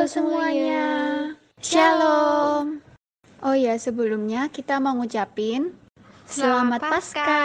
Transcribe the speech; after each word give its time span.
Halo 0.00 0.08
semuanya. 0.08 0.88
Shalom. 1.60 2.80
Oh 3.44 3.52
ya, 3.52 3.76
sebelumnya 3.76 4.48
kita 4.48 4.80
mau 4.80 4.96
ngucapin 4.96 5.76
Selamat 6.24 6.80
Selamat 6.80 6.80
Pasca. 6.88 7.36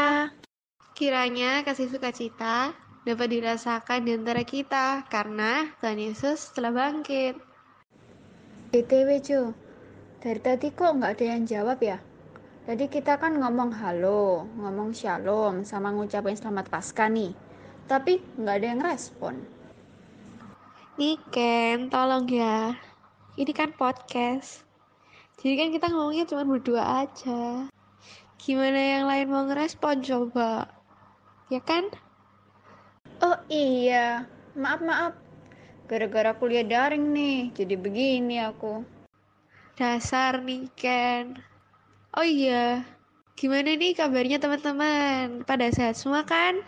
Kiranya 0.95 1.67
kasih 1.67 1.91
sukacita 1.91 2.71
dapat 3.03 3.27
dirasakan 3.27 4.07
di 4.07 4.15
antara 4.15 4.47
kita 4.47 5.03
karena 5.11 5.67
Tuhan 5.83 5.99
Yesus 5.99 6.55
telah 6.55 6.71
bangkit. 6.71 7.35
BTW 8.71 9.09
cu, 9.19 9.51
dari 10.23 10.39
tadi 10.39 10.71
kok 10.71 10.95
nggak 10.95 11.11
ada 11.11 11.25
yang 11.35 11.43
jawab 11.43 11.83
ya? 11.83 11.99
Tadi 12.63 12.87
kita 12.87 13.19
kan 13.19 13.35
ngomong 13.35 13.75
halo, 13.83 14.47
ngomong 14.63 14.95
shalom, 14.95 15.67
sama 15.67 15.91
ngucapin 15.91 16.39
selamat 16.39 16.71
Pasca 16.71 17.11
nih. 17.11 17.35
Tapi 17.83 18.23
nggak 18.39 18.55
ada 18.55 18.67
yang 18.71 18.79
respon. 18.79 19.54
Nih 20.95 21.19
Ken, 21.27 21.91
tolong 21.91 22.23
ya. 22.31 22.71
Ini 23.35 23.51
kan 23.51 23.75
podcast. 23.75 24.63
Jadi 25.43 25.59
kan 25.59 25.69
kita 25.75 25.91
ngomongnya 25.91 26.23
cuma 26.23 26.47
berdua 26.47 27.03
aja. 27.03 27.67
Gimana 28.39 28.79
yang 28.79 29.03
lain 29.03 29.27
mau 29.27 29.43
ngerespon 29.43 29.99
coba? 29.99 30.71
Ya 31.51 31.59
kan? 31.59 31.91
Oh 33.19 33.35
iya, 33.51 34.23
maaf 34.55 34.79
maaf. 34.79 35.13
Gara-gara 35.91 36.31
kuliah 36.31 36.63
daring 36.63 37.11
nih, 37.11 37.51
jadi 37.51 37.75
begini 37.75 38.39
aku. 38.39 38.87
Dasar 39.75 40.39
nih 40.39 40.71
Ken. 40.79 41.35
Oh 42.15 42.23
iya, 42.23 42.87
gimana 43.35 43.75
nih 43.75 43.99
kabarnya 43.99 44.39
teman-teman? 44.39 45.43
Pada 45.43 45.67
sehat 45.75 45.99
semua 45.99 46.23
kan? 46.23 46.63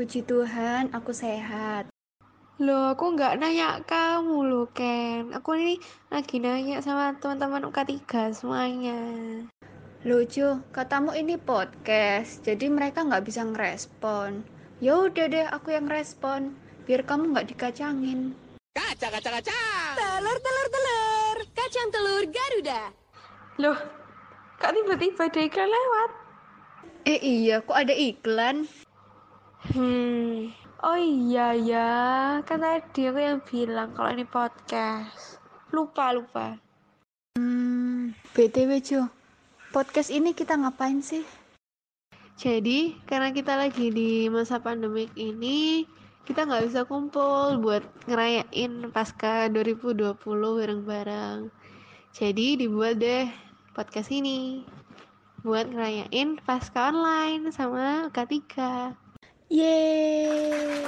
Puji 0.00 0.24
Tuhan, 0.24 0.96
aku 0.96 1.12
sehat. 1.12 1.89
Loh, 2.60 2.92
aku 2.92 3.16
nggak 3.16 3.40
nanya 3.40 3.80
kamu 3.88 4.44
loh, 4.44 4.68
Ken. 4.76 5.32
Aku 5.32 5.56
ini 5.56 5.80
lagi 6.12 6.36
nanya 6.44 6.84
sama 6.84 7.16
teman-teman 7.16 7.64
UK3 7.72 8.36
semuanya. 8.36 9.00
Lucu, 10.04 10.60
katamu 10.68 11.16
ini 11.16 11.40
podcast, 11.40 12.44
jadi 12.44 12.68
mereka 12.68 13.00
nggak 13.00 13.24
bisa 13.24 13.48
ngerespon. 13.48 14.44
Ya 14.76 14.92
udah 14.92 15.32
deh, 15.32 15.48
aku 15.48 15.72
yang 15.72 15.88
respon, 15.88 16.52
biar 16.84 17.08
kamu 17.08 17.32
nggak 17.32 17.48
dikacangin. 17.48 18.36
Kaca, 18.76 19.08
kaca, 19.08 19.40
kaca. 19.40 19.60
Telur, 19.96 20.36
telur, 20.44 20.68
telur. 20.68 21.36
Kacang 21.56 21.88
telur 21.88 22.24
Garuda. 22.28 22.92
Loh, 23.56 23.78
kok 24.60 24.76
tiba-tiba 24.76 25.32
ada 25.32 25.40
iklan 25.48 25.64
lewat? 25.72 26.10
Eh 27.08 27.20
iya, 27.24 27.64
kok 27.64 27.80
ada 27.80 27.96
iklan? 27.96 28.68
Hmm, 29.72 30.52
oh 30.80 30.96
iya 30.96 31.52
ya, 31.52 31.90
kan 32.48 32.64
tadi 32.64 33.12
aku 33.12 33.20
yang 33.20 33.40
bilang 33.44 33.92
kalau 33.92 34.10
ini 34.16 34.24
podcast. 34.24 35.36
Lupa, 35.70 36.10
lupa. 36.16 36.56
Hmm, 37.36 38.16
BTW 38.32 38.80
Jo, 38.80 39.06
podcast 39.76 40.08
ini 40.08 40.32
kita 40.32 40.56
ngapain 40.56 41.04
sih? 41.04 41.22
Jadi, 42.40 42.96
karena 43.04 43.36
kita 43.36 43.60
lagi 43.60 43.92
di 43.92 44.32
masa 44.32 44.56
pandemik 44.64 45.12
ini, 45.20 45.84
kita 46.24 46.48
nggak 46.48 46.72
bisa 46.72 46.88
kumpul 46.88 47.60
buat 47.60 47.84
ngerayain 48.08 48.88
pasca 48.88 49.52
2020 49.52 50.16
bareng-bareng. 50.56 51.52
Jadi, 52.16 52.56
dibuat 52.56 52.96
deh 52.96 53.28
podcast 53.76 54.08
ini 54.08 54.64
buat 55.44 55.68
ngerayain 55.68 56.40
pasca 56.40 56.88
online 56.88 57.52
sama 57.52 58.08
K3. 58.08 59.09
Yeay! 59.50 60.86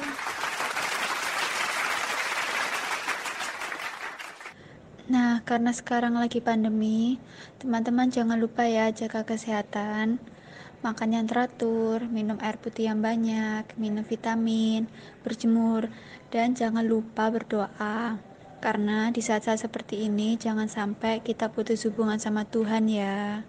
Nah, 5.10 5.42
karena 5.42 5.74
sekarang 5.74 6.14
lagi 6.14 6.38
pandemi, 6.38 7.18
teman-teman 7.58 8.06
jangan 8.14 8.38
lupa 8.38 8.62
ya 8.62 8.94
jaga 8.94 9.26
kesehatan, 9.26 10.22
makan 10.78 11.10
yang 11.10 11.26
teratur, 11.26 12.06
minum 12.06 12.38
air 12.38 12.54
putih 12.62 12.86
yang 12.86 13.02
banyak, 13.02 13.66
minum 13.74 14.06
vitamin, 14.06 14.86
berjemur, 15.26 15.90
dan 16.30 16.54
jangan 16.54 16.86
lupa 16.86 17.34
berdoa. 17.34 18.22
Karena 18.62 19.10
di 19.10 19.26
saat-saat 19.26 19.58
seperti 19.58 20.06
ini, 20.06 20.38
jangan 20.38 20.70
sampai 20.70 21.18
kita 21.18 21.50
putus 21.50 21.82
hubungan 21.82 22.22
sama 22.22 22.46
Tuhan 22.46 22.86
ya. 22.86 23.42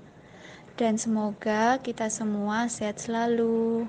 Dan 0.73 0.97
semoga 0.97 1.77
kita 1.85 2.09
semua 2.09 2.65
sehat 2.65 2.97
selalu. 2.97 3.85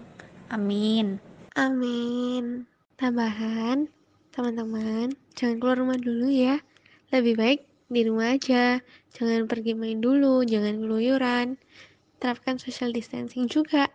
Amin. 0.53 1.21
Amin. 1.57 2.69
Tambahan, 3.01 3.89
teman-teman, 4.35 5.15
jangan 5.33 5.57
keluar 5.57 5.77
rumah 5.81 5.97
dulu 5.97 6.29
ya. 6.29 6.61
Lebih 7.09 7.35
baik 7.39 7.61
di 7.89 8.01
rumah 8.05 8.37
aja. 8.37 8.83
Jangan 9.15 9.47
pergi 9.47 9.73
main 9.73 10.03
dulu, 10.03 10.45
jangan 10.45 10.83
keluyuran. 10.83 11.57
Terapkan 12.21 12.61
social 12.61 12.93
distancing 12.93 13.47
juga. 13.47 13.89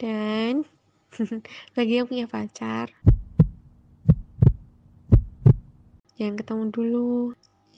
Dan 0.00 0.66
bagi 1.76 2.00
yang 2.00 2.08
punya 2.08 2.26
pacar, 2.26 2.90
jangan 6.16 6.34
ketemu 6.40 6.64
dulu. 6.72 7.12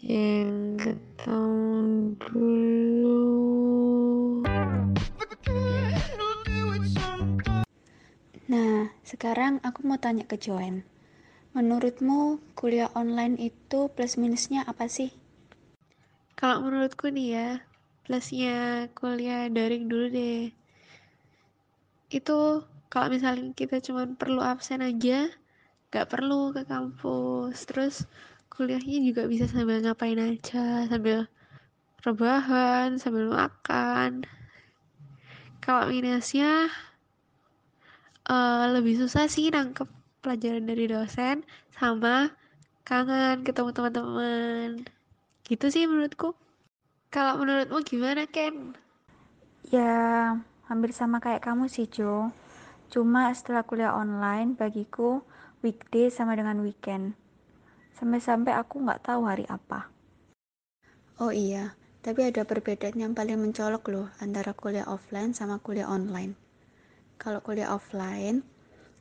Jangan 0.05 0.77
ketemu 0.79 2.15
dulu. 2.21 3.21
Nah, 8.55 8.87
sekarang 9.03 9.59
aku 9.67 9.83
mau 9.83 9.99
tanya 9.99 10.23
ke 10.31 10.39
Joen. 10.39 10.87
Menurutmu 11.59 12.39
kuliah 12.55 12.87
online 12.95 13.35
itu 13.51 13.91
plus 13.91 14.15
minusnya 14.15 14.63
apa 14.63 14.87
sih? 14.87 15.11
Kalau 16.39 16.63
menurutku 16.63 17.11
nih 17.11 17.29
ya, 17.35 17.51
plusnya 18.07 18.87
kuliah 18.95 19.51
daring 19.51 19.91
dulu 19.91 20.07
deh. 20.07 20.55
Itu 22.15 22.63
kalau 22.87 23.11
misalnya 23.11 23.51
kita 23.59 23.83
cuma 23.83 24.07
perlu 24.15 24.39
absen 24.39 24.87
aja, 24.87 25.35
nggak 25.91 26.07
perlu 26.15 26.55
ke 26.55 26.63
kampus. 26.63 27.59
Terus 27.67 28.07
kuliahnya 28.55 29.03
juga 29.03 29.27
bisa 29.27 29.51
sambil 29.51 29.83
ngapain 29.83 30.23
aja, 30.23 30.87
sambil 30.87 31.27
rebahan, 32.07 33.03
sambil 33.03 33.35
makan. 33.35 34.23
Kalau 35.59 35.91
minusnya 35.91 36.71
eh, 38.29 38.65
lebih 38.75 39.01
susah 39.01 39.29
sih 39.29 39.53
nangkep 39.53 39.89
pelajaran 40.25 40.65
dari 40.65 40.89
dosen 40.89 41.45
sama 41.77 42.33
kangen 42.85 43.45
ketemu 43.45 43.71
teman-teman. 43.77 44.71
Gitu 45.45 45.67
sih 45.69 45.85
menurutku. 45.85 46.33
Kalau 47.13 47.39
menurutmu 47.39 47.85
gimana, 47.85 48.27
Ken? 48.27 48.75
Ya, 49.69 50.35
hampir 50.67 50.91
sama 50.97 51.21
kayak 51.21 51.45
kamu 51.45 51.69
sih, 51.71 51.87
Jo. 51.87 52.33
Cuma 52.91 53.31
setelah 53.33 53.63
kuliah 53.63 53.95
online, 53.95 54.57
bagiku 54.57 55.23
weekday 55.65 56.13
sama 56.13 56.37
dengan 56.37 56.61
weekend. 56.61 57.17
Sampai-sampai 57.97 58.53
aku 58.53 58.83
nggak 58.83 59.07
tahu 59.07 59.25
hari 59.25 59.47
apa. 59.47 59.89
Oh 61.23 61.31
iya, 61.31 61.79
tapi 62.03 62.27
ada 62.27 62.43
perbedaan 62.43 62.99
yang 62.99 63.13
paling 63.15 63.39
mencolok 63.39 63.85
loh 63.89 64.07
antara 64.19 64.51
kuliah 64.53 64.85
offline 64.91 65.31
sama 65.33 65.63
kuliah 65.63 65.87
online. 65.87 66.44
Kalau 67.21 67.41
kuliah 67.41 67.73
offline, 67.73 68.43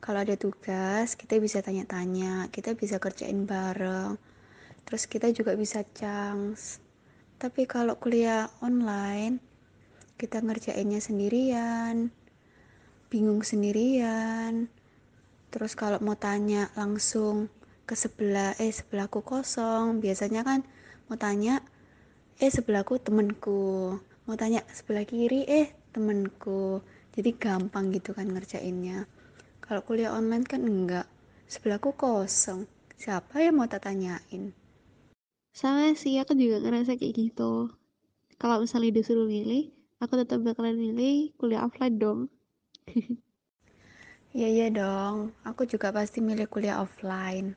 kalau 0.04 0.20
ada 0.20 0.36
tugas, 0.36 1.16
kita 1.16 1.40
bisa 1.40 1.64
tanya-tanya, 1.64 2.52
kita 2.52 2.76
bisa 2.76 3.00
kerjain 3.00 3.48
bareng, 3.48 4.20
terus 4.84 5.08
kita 5.08 5.32
juga 5.32 5.56
bisa 5.56 5.80
chance. 5.96 6.78
Tapi 7.40 7.64
kalau 7.64 7.96
kuliah 7.96 8.52
online, 8.60 9.40
kita 10.14 10.38
ngerjainnya 10.44 11.02
sendirian, 11.02 12.12
bingung 13.10 13.42
sendirian. 13.42 14.70
Terus 15.50 15.74
kalau 15.74 15.98
mau 16.02 16.18
tanya 16.18 16.70
langsung 16.78 17.50
ke 17.84 17.94
sebelah, 17.98 18.54
eh 18.58 18.70
sebelahku 18.70 19.22
kosong. 19.22 19.98
Biasanya 19.98 20.42
kan 20.42 20.60
mau 21.06 21.18
tanya, 21.18 21.60
eh 22.38 22.50
sebelahku 22.50 22.98
temenku. 23.02 23.98
Mau 24.24 24.36
tanya 24.40 24.64
sebelah 24.72 25.04
kiri, 25.04 25.44
eh 25.46 25.74
temenku. 25.92 26.80
Jadi 27.14 27.30
gampang 27.38 27.94
gitu 27.94 28.10
kan 28.10 28.26
ngerjainnya. 28.26 29.06
Kalau 29.62 29.86
kuliah 29.86 30.10
online 30.10 30.42
kan 30.42 30.66
enggak. 30.66 31.06
Sebelahku 31.46 31.94
kosong. 31.94 32.66
Siapa 32.98 33.38
yang 33.38 33.62
mau 33.62 33.70
tak 33.70 33.86
tanyain? 33.86 34.50
Sama 35.54 35.94
sih, 35.94 36.18
aku 36.18 36.34
juga 36.34 36.58
ngerasa 36.58 36.98
kayak 36.98 37.14
gitu. 37.14 37.70
Kalau 38.42 38.58
misalnya 38.58 38.90
disuruh 38.90 39.30
milih, 39.30 39.70
aku 40.02 40.18
tetap 40.18 40.42
bakalan 40.42 40.74
milih 40.74 41.30
kuliah 41.38 41.62
offline 41.62 41.96
dong. 41.96 42.20
Iya 44.34 44.48
iya 44.50 44.66
dong. 44.66 45.30
Aku 45.46 45.62
juga 45.62 45.94
pasti 45.94 46.18
milih 46.18 46.50
kuliah 46.50 46.82
offline. 46.82 47.54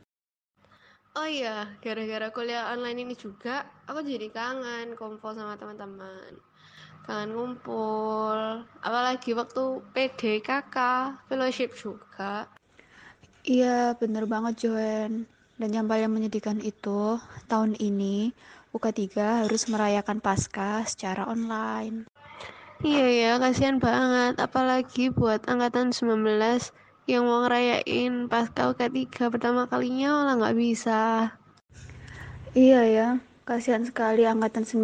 Oh 1.17 1.25
iya, 1.25 1.65
gara-gara 1.81 2.29
kuliah 2.29 2.69
online 2.77 3.09
ini 3.09 3.17
juga, 3.17 3.65
aku 3.89 4.05
jadi 4.05 4.29
kangen 4.29 4.93
kumpul 4.93 5.33
sama 5.33 5.57
teman-teman. 5.57 6.37
Kangen 7.09 7.33
ngumpul, 7.33 8.61
apalagi 8.85 9.33
waktu 9.33 9.81
PDKK, 9.97 10.77
fellowship 11.25 11.73
juga. 11.73 12.45
Iya, 13.41 13.97
bener 13.97 14.29
banget 14.29 14.69
Joen. 14.69 15.25
Dan 15.57 15.73
yang 15.73 15.89
paling 15.89 16.13
menyedihkan 16.13 16.61
itu, 16.61 17.17
tahun 17.49 17.73
ini 17.81 18.29
UK3 18.69 19.41
harus 19.41 19.65
merayakan 19.73 20.21
Pasca 20.21 20.85
secara 20.85 21.25
online. 21.25 22.05
Iya 22.85 23.07
ya, 23.09 23.31
kasihan 23.41 23.81
banget. 23.81 24.37
Apalagi 24.37 25.09
buat 25.09 25.49
angkatan 25.49 25.89
19 25.89 26.69
yang 27.07 27.24
mau 27.24 27.39
ngerayain 27.48 28.27
Pasca 28.27 28.68
UK3 28.75 29.31
pertama 29.31 29.63
kalinya 29.71 30.12
malah 30.12 30.36
nggak 30.36 30.57
bisa. 30.59 31.31
Iya 32.51 32.81
ya, 32.83 33.07
kasihan 33.48 33.88
sekali 33.88 34.27
angkatan 34.27 34.68
19. 34.68 34.83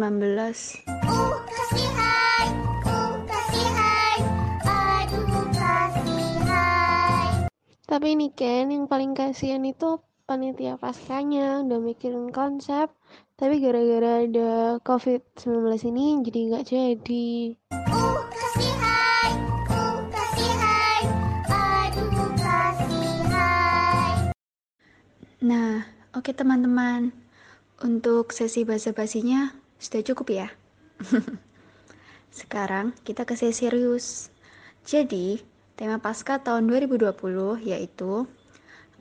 Uh, 1.04 1.36
kasihan, 1.44 2.48
uh, 2.88 3.20
kasihan, 3.28 4.18
aduh 4.64 5.44
kasihan. 5.52 7.44
Tapi 7.84 8.16
ini 8.16 8.32
Ken, 8.32 8.72
yang 8.72 8.88
paling 8.88 9.12
kasihan 9.12 9.60
itu 9.68 10.00
panitia 10.24 10.80
paskanya 10.80 11.60
udah 11.60 11.76
mikirin 11.76 12.32
konsep, 12.32 12.88
tapi 13.36 13.60
gara-gara 13.60 14.24
ada 14.24 14.80
COVID-19 14.80 15.92
ini 15.92 16.24
jadi 16.24 16.40
nggak 16.48 16.64
jadi. 16.72 17.60
Nah, 25.44 25.84
oke 26.16 26.32
teman-teman. 26.32 27.12
Untuk 27.84 28.32
sesi 28.32 28.64
basa-basinya 28.64 29.52
sudah 29.76 30.00
cukup 30.00 30.32
ya. 30.32 30.48
Sekarang 32.40 32.96
kita 33.04 33.28
ke 33.28 33.36
sesi 33.36 33.68
serius. 33.68 34.32
Jadi, 34.88 35.36
tema 35.76 36.00
Paskah 36.00 36.40
tahun 36.40 36.64
2020 36.72 37.60
yaitu 37.60 38.24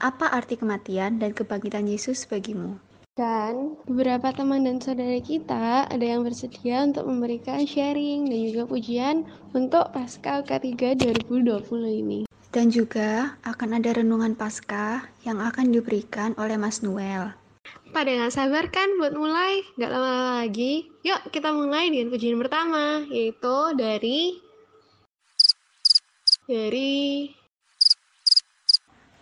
apa 0.04 0.36
arti 0.36 0.60
kematian 0.60 1.16
dan 1.16 1.31
kebangkitan 1.31 1.88
Yesus 1.88 2.28
bagimu? 2.28 2.75
Dan 3.16 3.80
beberapa 3.88 4.36
teman 4.36 4.68
dan 4.68 4.84
saudara 4.84 5.24
kita 5.24 5.88
ada 5.88 6.04
yang 6.04 6.28
bersedia 6.28 6.84
untuk 6.84 7.07
memberikan 7.07 7.63
sharing 7.63 8.28
dan 8.28 8.40
juga 8.51 8.63
pujian 8.68 9.24
untuk 9.56 9.95
Paskah 9.95 10.44
K3 10.44 11.00
2020 11.07 12.04
ini. 12.04 12.28
Dan 12.54 12.70
juga 12.70 13.34
akan 13.42 13.82
ada 13.82 13.98
renungan 13.98 14.38
Paskah 14.38 15.10
yang 15.26 15.42
akan 15.42 15.74
diberikan 15.74 16.38
oleh 16.38 16.54
Mas 16.54 16.86
Noel. 16.86 17.34
Pada 17.90 18.10
nggak 18.14 18.30
sabar 18.30 18.70
kan 18.70 18.94
buat 19.02 19.18
mulai? 19.18 19.66
Nggak 19.74 19.90
lama 19.90 20.46
lagi. 20.46 20.86
Yuk 21.02 21.34
kita 21.34 21.50
mulai 21.50 21.90
dengan 21.90 22.14
pujian 22.14 22.38
pertama, 22.38 23.02
yaitu 23.10 23.58
dari 23.74 24.38
dari 26.46 27.34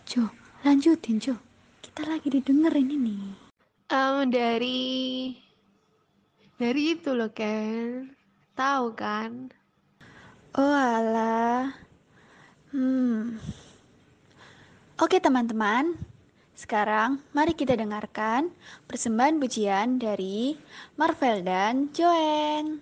Jo, 0.03 0.27
lanjutin 0.67 1.23
Jo. 1.23 1.39
Kita 1.79 2.03
lagi 2.11 2.27
didengerin 2.27 2.91
ini. 2.91 3.17
em, 3.91 4.27
dari 4.27 5.31
dari 6.59 6.99
itu 6.99 7.15
loh 7.15 7.31
Ken. 7.31 8.11
Tahu 8.59 8.91
kan? 8.91 9.55
Oh 10.59 10.75
alah. 10.75 11.90
Hmm. 12.71 13.35
Oke 14.95 15.19
teman-teman, 15.19 15.91
sekarang 16.55 17.19
mari 17.35 17.51
kita 17.51 17.75
dengarkan 17.75 18.47
persembahan 18.87 19.43
pujian 19.43 19.99
dari 19.99 20.55
Marvel 20.95 21.43
dan 21.43 21.91
Joanne. 21.91 22.79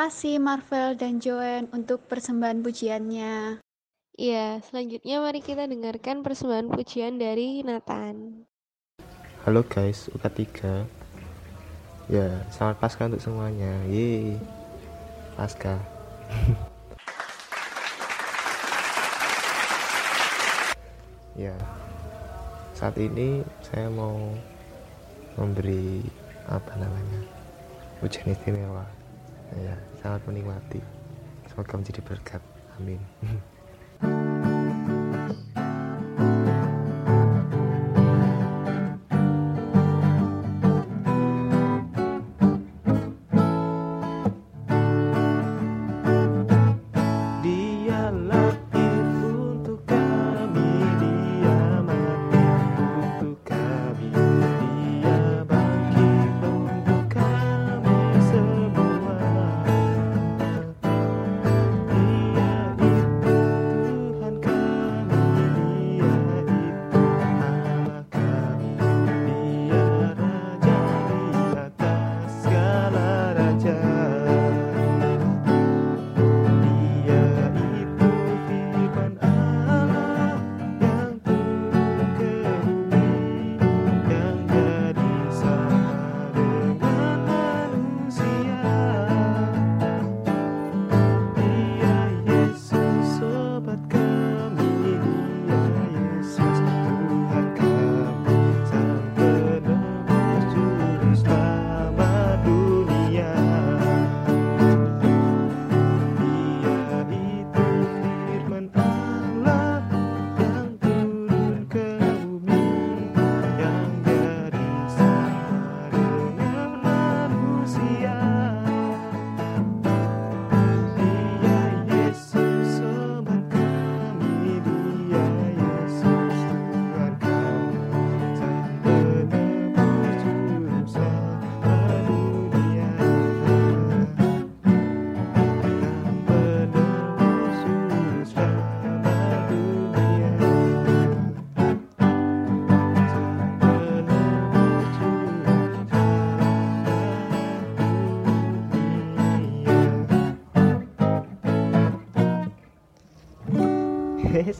Kasih 0.00 0.40
Marvel 0.40 0.96
dan 0.96 1.20
Joanne 1.20 1.68
untuk 1.76 2.08
persembahan 2.08 2.64
pujiannya. 2.64 3.60
Iya, 4.16 4.64
selanjutnya 4.64 5.20
mari 5.20 5.44
kita 5.44 5.68
dengarkan 5.68 6.24
persembahan 6.24 6.72
pujian 6.72 7.20
dari 7.20 7.60
Nathan. 7.60 8.48
Halo 9.44 9.60
guys, 9.60 10.08
UK3 10.16 10.88
Ya, 12.08 12.32
selamat 12.48 12.80
pasca 12.80 13.12
untuk 13.12 13.20
semuanya. 13.20 13.76
Yeay 13.92 14.40
Pasca 15.36 15.76
Ya 21.44 21.52
Saat 22.72 22.96
ini 22.96 23.44
saya 23.60 23.92
mau 23.92 24.32
Memberi 25.36 26.00
Apa 26.48 26.72
namanya 26.80 27.20
Ujian 28.00 28.32
istimewa. 28.32 28.88
Ya, 29.60 29.74
sangat 30.00 30.24
menikmati. 30.26 30.80
Semoga 31.48 31.76
menjadi 31.76 32.00
berkat. 32.02 32.42
Amin 32.80 33.00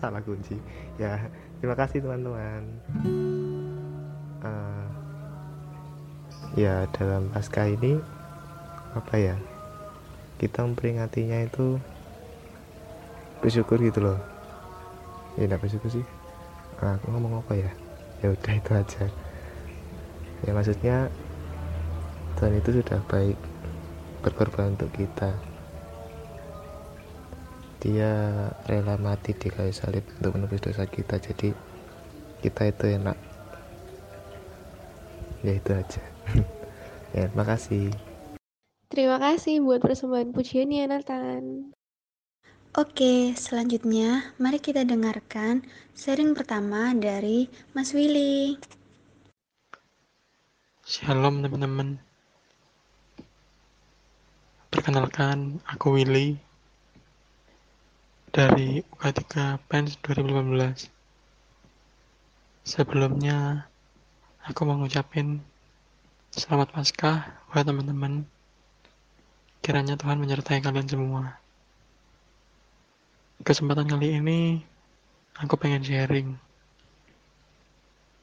salah 0.00 0.24
kunci. 0.24 0.56
Ya 0.96 1.28
terima 1.60 1.76
kasih 1.76 2.00
teman-teman. 2.00 2.64
Eh, 4.40 4.86
ya 6.56 6.88
dalam 6.96 7.28
pasca 7.28 7.68
ini 7.68 8.00
apa 8.96 9.14
ya 9.20 9.36
kita 10.40 10.64
memperingatinya 10.64 11.44
itu 11.44 11.76
bersyukur 13.44 13.76
gitu 13.84 14.00
loh. 14.00 14.18
Ya 15.36 15.46
enggak 15.46 15.62
bersyukur 15.68 15.92
sih. 15.92 16.06
Ah, 16.80 16.96
aku 16.96 17.12
ngomong 17.12 17.44
apa 17.44 17.52
ya? 17.60 17.70
Ya 18.24 18.32
udah 18.32 18.52
itu 18.56 18.70
aja. 18.72 19.04
Ya 20.48 20.50
maksudnya 20.56 20.96
Tuhan 22.40 22.56
itu 22.56 22.80
sudah 22.80 23.04
baik 23.04 23.36
berkorban 24.24 24.72
untuk 24.72 24.88
kita 24.96 25.36
dia 27.80 28.12
rela 28.68 29.00
mati 29.00 29.32
di 29.32 29.48
kayu 29.48 29.72
salib 29.72 30.04
untuk 30.20 30.36
menebus 30.36 30.60
dosa 30.60 30.84
kita 30.84 31.16
jadi 31.16 31.56
kita 32.44 32.68
itu 32.68 32.84
enak 33.00 33.16
ya 35.40 35.52
itu 35.56 35.70
aja 35.72 36.04
ya 37.16 37.24
terima 37.32 37.44
kasih 37.48 37.88
Terima 38.90 39.22
kasih 39.22 39.62
buat 39.62 39.78
persembahan 39.78 40.34
pujiannya 40.34 40.90
Nathan. 40.90 41.70
Oke, 42.74 43.38
selanjutnya 43.38 44.34
mari 44.34 44.58
kita 44.58 44.82
dengarkan 44.82 45.62
sharing 45.94 46.34
pertama 46.34 46.90
dari 46.98 47.46
Mas 47.70 47.94
Willy. 47.94 48.58
Shalom 50.82 51.46
teman-teman. 51.46 52.02
Perkenalkan, 54.74 55.62
aku 55.70 55.94
Willy 55.94 56.49
dari 58.30 58.86
UK3 58.94 59.58
PENS 59.66 59.98
2015. 60.06 60.86
Sebelumnya, 62.62 63.66
aku 64.46 64.62
mau 64.62 64.78
ngucapin 64.78 65.42
selamat 66.30 66.70
Paskah 66.70 67.26
buat 67.50 67.66
teman-teman. 67.66 68.22
Kiranya 69.66 69.98
Tuhan 69.98 70.22
menyertai 70.22 70.62
kalian 70.62 70.86
semua. 70.86 71.42
Kesempatan 73.42 73.90
kali 73.90 74.14
ini, 74.22 74.62
aku 75.34 75.58
pengen 75.58 75.82
sharing 75.82 76.38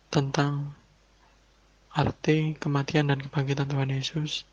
tentang 0.08 0.72
arti 1.92 2.56
kematian 2.56 3.12
dan 3.12 3.20
kebangkitan 3.20 3.68
Tuhan 3.68 3.92
Yesus 3.92 4.48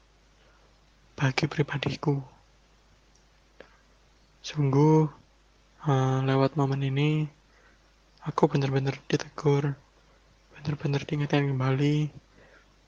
bagi 1.15 1.47
pribadiku. 1.47 2.19
Sungguh, 4.43 5.24
eh, 5.85 6.19
lewat 6.25 6.57
momen 6.57 6.81
ini, 6.81 7.29
aku 8.25 8.49
benar-benar 8.49 8.97
ditegur, 9.05 9.77
benar-benar 10.57 11.05
diingatkan 11.05 11.45
kembali 11.45 12.09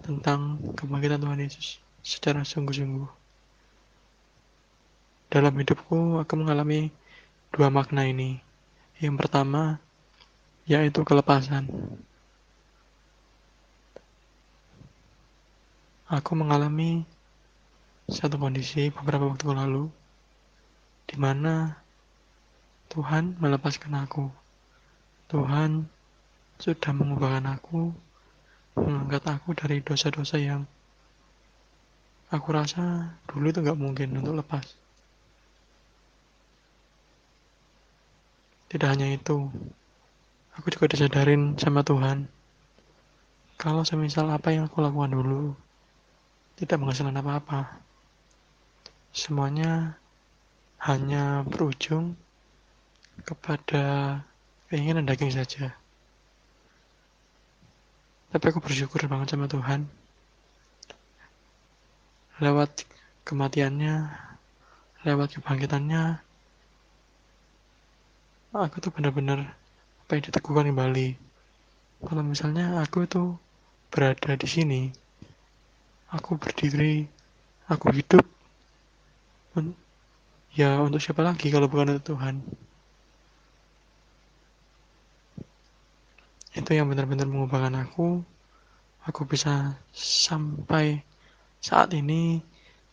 tentang 0.00 0.56
kebangkitan 0.76 1.20
Tuhan 1.20 1.44
Yesus 1.44 1.76
secara 2.00 2.40
sungguh-sungguh. 2.40 3.08
Dalam 5.28 5.52
hidupku, 5.58 6.22
aku 6.22 6.32
mengalami 6.40 6.88
dua 7.52 7.68
makna 7.68 8.08
ini. 8.08 8.40
Yang 8.96 9.14
pertama, 9.20 9.76
yaitu 10.64 11.04
kelepasan. 11.04 11.68
Aku 16.06 16.38
mengalami 16.38 17.02
satu 18.06 18.38
kondisi 18.38 18.94
beberapa 18.94 19.26
waktu 19.26 19.50
lalu 19.50 19.90
di 21.10 21.18
mana 21.18 21.85
Tuhan 22.96 23.36
melepaskan 23.36 23.92
aku. 24.08 24.32
Tuhan 25.28 25.84
sudah 26.56 26.96
mengubahkan 26.96 27.44
aku, 27.44 27.92
mengangkat 28.72 29.20
aku 29.28 29.52
dari 29.52 29.84
dosa-dosa 29.84 30.40
yang 30.40 30.64
aku 32.32 32.56
rasa 32.56 33.12
dulu 33.28 33.52
itu 33.52 33.60
nggak 33.60 33.76
mungkin 33.76 34.16
untuk 34.16 34.40
lepas. 34.40 34.64
Tidak 38.72 38.88
hanya 38.88 39.12
itu, 39.12 39.44
aku 40.56 40.72
juga 40.72 40.88
disadarin 40.96 41.60
sama 41.60 41.84
Tuhan 41.84 42.32
kalau 43.60 43.84
semisal 43.84 44.32
apa 44.32 44.56
yang 44.56 44.72
aku 44.72 44.80
lakukan 44.80 45.12
dulu 45.12 45.52
tidak 46.56 46.80
menghasilkan 46.80 47.20
apa-apa. 47.20 47.84
semuanya 49.12 49.96
hanya 50.80 51.44
berujung 51.44 52.16
kepada 53.25 54.20
keinginan 54.68 55.06
daging 55.06 55.32
saja. 55.32 55.73
Tapi 58.35 58.44
aku 58.50 58.61
bersyukur 58.61 59.00
banget 59.08 59.32
sama 59.32 59.49
Tuhan. 59.49 59.88
Lewat 62.42 62.85
kematiannya, 63.25 64.12
lewat 65.08 65.40
kebangkitannya, 65.40 66.20
aku 68.52 68.76
tuh 68.80 68.92
benar-benar 68.92 69.56
apa 70.04 70.11
yang 70.20 70.25
diteguhkan 70.28 70.68
kembali. 70.68 71.16
Kalau 72.04 72.23
misalnya 72.26 72.76
aku 72.85 73.08
itu 73.08 73.40
berada 73.88 74.37
di 74.37 74.44
sini, 74.44 74.82
aku 76.12 76.37
berdiri, 76.37 77.08
aku 77.73 77.88
hidup, 77.96 78.25
ya 80.52 80.80
untuk 80.85 81.00
siapa 81.00 81.25
lagi 81.25 81.49
kalau 81.49 81.68
bukan 81.68 81.96
untuk 81.96 82.16
Tuhan. 82.16 82.44
Itu 86.56 86.72
yang 86.72 86.88
benar-benar 86.88 87.28
mengubahkan 87.28 87.76
aku. 87.84 88.25
Aku 89.04 89.28
bisa 89.28 89.76
sampai 89.92 91.04
saat 91.60 91.92
ini 91.92 92.40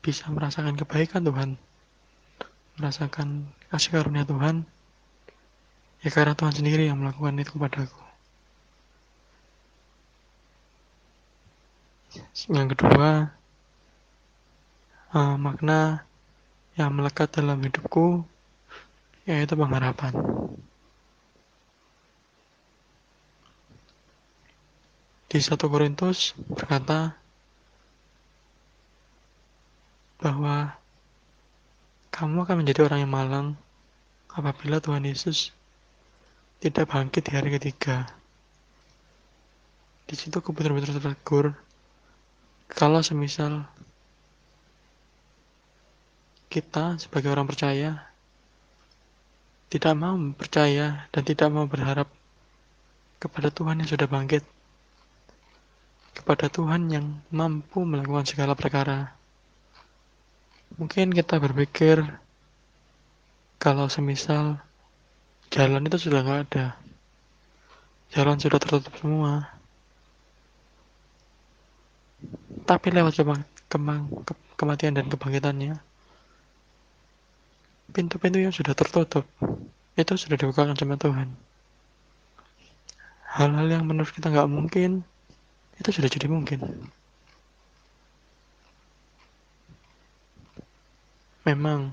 bisa 0.03 0.27
merasakan 0.27 0.75
kebaikan 0.75 1.23
Tuhan. 1.23 1.55
Merasakan 2.75 3.47
kasih 3.71 3.95
karunia 3.95 4.27
Tuhan. 4.27 4.67
Ya 6.03 6.11
karena 6.11 6.35
Tuhan 6.35 6.51
sendiri 6.51 6.91
yang 6.91 6.99
melakukan 6.99 7.39
itu 7.39 7.55
kepadaku. 7.55 8.03
Yang 12.51 12.75
kedua, 12.75 13.31
eh, 15.15 15.35
makna 15.39 16.03
yang 16.75 16.91
melekat 16.91 17.31
dalam 17.31 17.63
hidupku 17.63 18.27
yaitu 19.23 19.55
pengharapan. 19.55 20.11
Di 25.33 25.41
1 25.41 25.57
Korintus 25.57 26.37
berkata 26.45 27.17
bahwa 30.21 30.77
kamu 32.13 32.45
akan 32.45 32.61
menjadi 32.61 32.85
orang 32.85 33.01
yang 33.01 33.09
malang 33.09 33.47
apabila 34.29 34.77
Tuhan 34.77 35.09
Yesus 35.09 35.49
tidak 36.61 36.93
bangkit 36.93 37.25
di 37.25 37.33
hari 37.33 37.49
ketiga. 37.57 38.05
Di 40.05 40.13
situ 40.13 40.37
aku 40.37 40.53
benar-benar 40.53 40.93
tertegur 40.93 41.57
kalau 42.69 43.01
semisal 43.01 43.65
kita 46.53 47.01
sebagai 47.01 47.33
orang 47.33 47.49
percaya 47.49 48.05
tidak 49.73 49.97
mau 49.97 50.13
percaya 50.37 51.09
dan 51.09 51.25
tidak 51.25 51.49
mau 51.49 51.65
berharap 51.65 52.05
kepada 53.17 53.49
Tuhan 53.49 53.81
yang 53.81 53.89
sudah 53.89 54.05
bangkit, 54.05 54.45
kepada 56.13 56.47
Tuhan 56.47 56.89
yang 56.93 57.05
mampu 57.33 57.81
melakukan 57.81 58.25
segala 58.29 58.53
perkara. 58.53 59.13
Mungkin 60.77 61.13
kita 61.13 61.37
berpikir 61.37 62.01
kalau 63.61 63.89
semisal 63.89 64.57
jalan 65.53 65.85
itu 65.85 65.97
sudah 66.09 66.25
nggak 66.25 66.41
ada, 66.49 66.65
jalan 68.13 68.37
sudah 68.41 68.57
tertutup 68.57 68.93
semua. 68.97 69.53
Tapi 72.63 72.87
lewat 72.89 73.13
kebang- 73.19 73.49
kemang- 73.69 74.09
ke- 74.25 74.41
kematian 74.57 74.97
dan 74.97 75.05
kebangkitannya, 75.11 75.77
pintu-pintu 77.93 78.41
yang 78.41 78.55
sudah 78.55 78.73
tertutup 78.73 79.29
itu 79.93 80.13
sudah 80.17 80.37
dibukakan 80.39 80.73
sama 80.73 80.97
Tuhan. 80.97 81.29
Hal-hal 83.33 83.67
yang 83.69 83.83
menurut 83.85 84.09
kita 84.09 84.33
nggak 84.33 84.49
mungkin 84.49 85.05
itu 85.79 85.89
sudah 85.89 86.09
jadi 86.09 86.27
mungkin. 86.29 86.89
Memang 91.43 91.91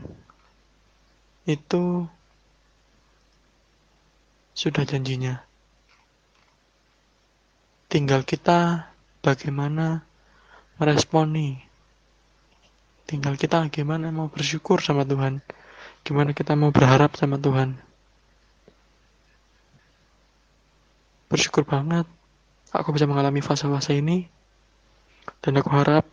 itu 1.48 2.06
sudah 4.54 4.84
janjinya. 4.86 5.42
Tinggal 7.90 8.22
kita 8.22 8.86
bagaimana 9.24 10.06
meresponi. 10.78 11.58
Tinggal 13.10 13.34
kita 13.34 13.66
gimana 13.74 14.14
mau 14.14 14.30
bersyukur 14.30 14.78
sama 14.78 15.02
Tuhan. 15.02 15.42
Gimana 16.06 16.30
kita 16.30 16.54
mau 16.54 16.70
berharap 16.70 17.18
sama 17.18 17.34
Tuhan. 17.42 17.74
Bersyukur 21.26 21.66
banget 21.66 22.06
aku 22.70 22.94
bisa 22.94 23.06
mengalami 23.06 23.42
fase-fase 23.42 23.98
ini. 23.98 24.26
Dan 25.42 25.58
aku 25.58 25.70
harap 25.72 26.06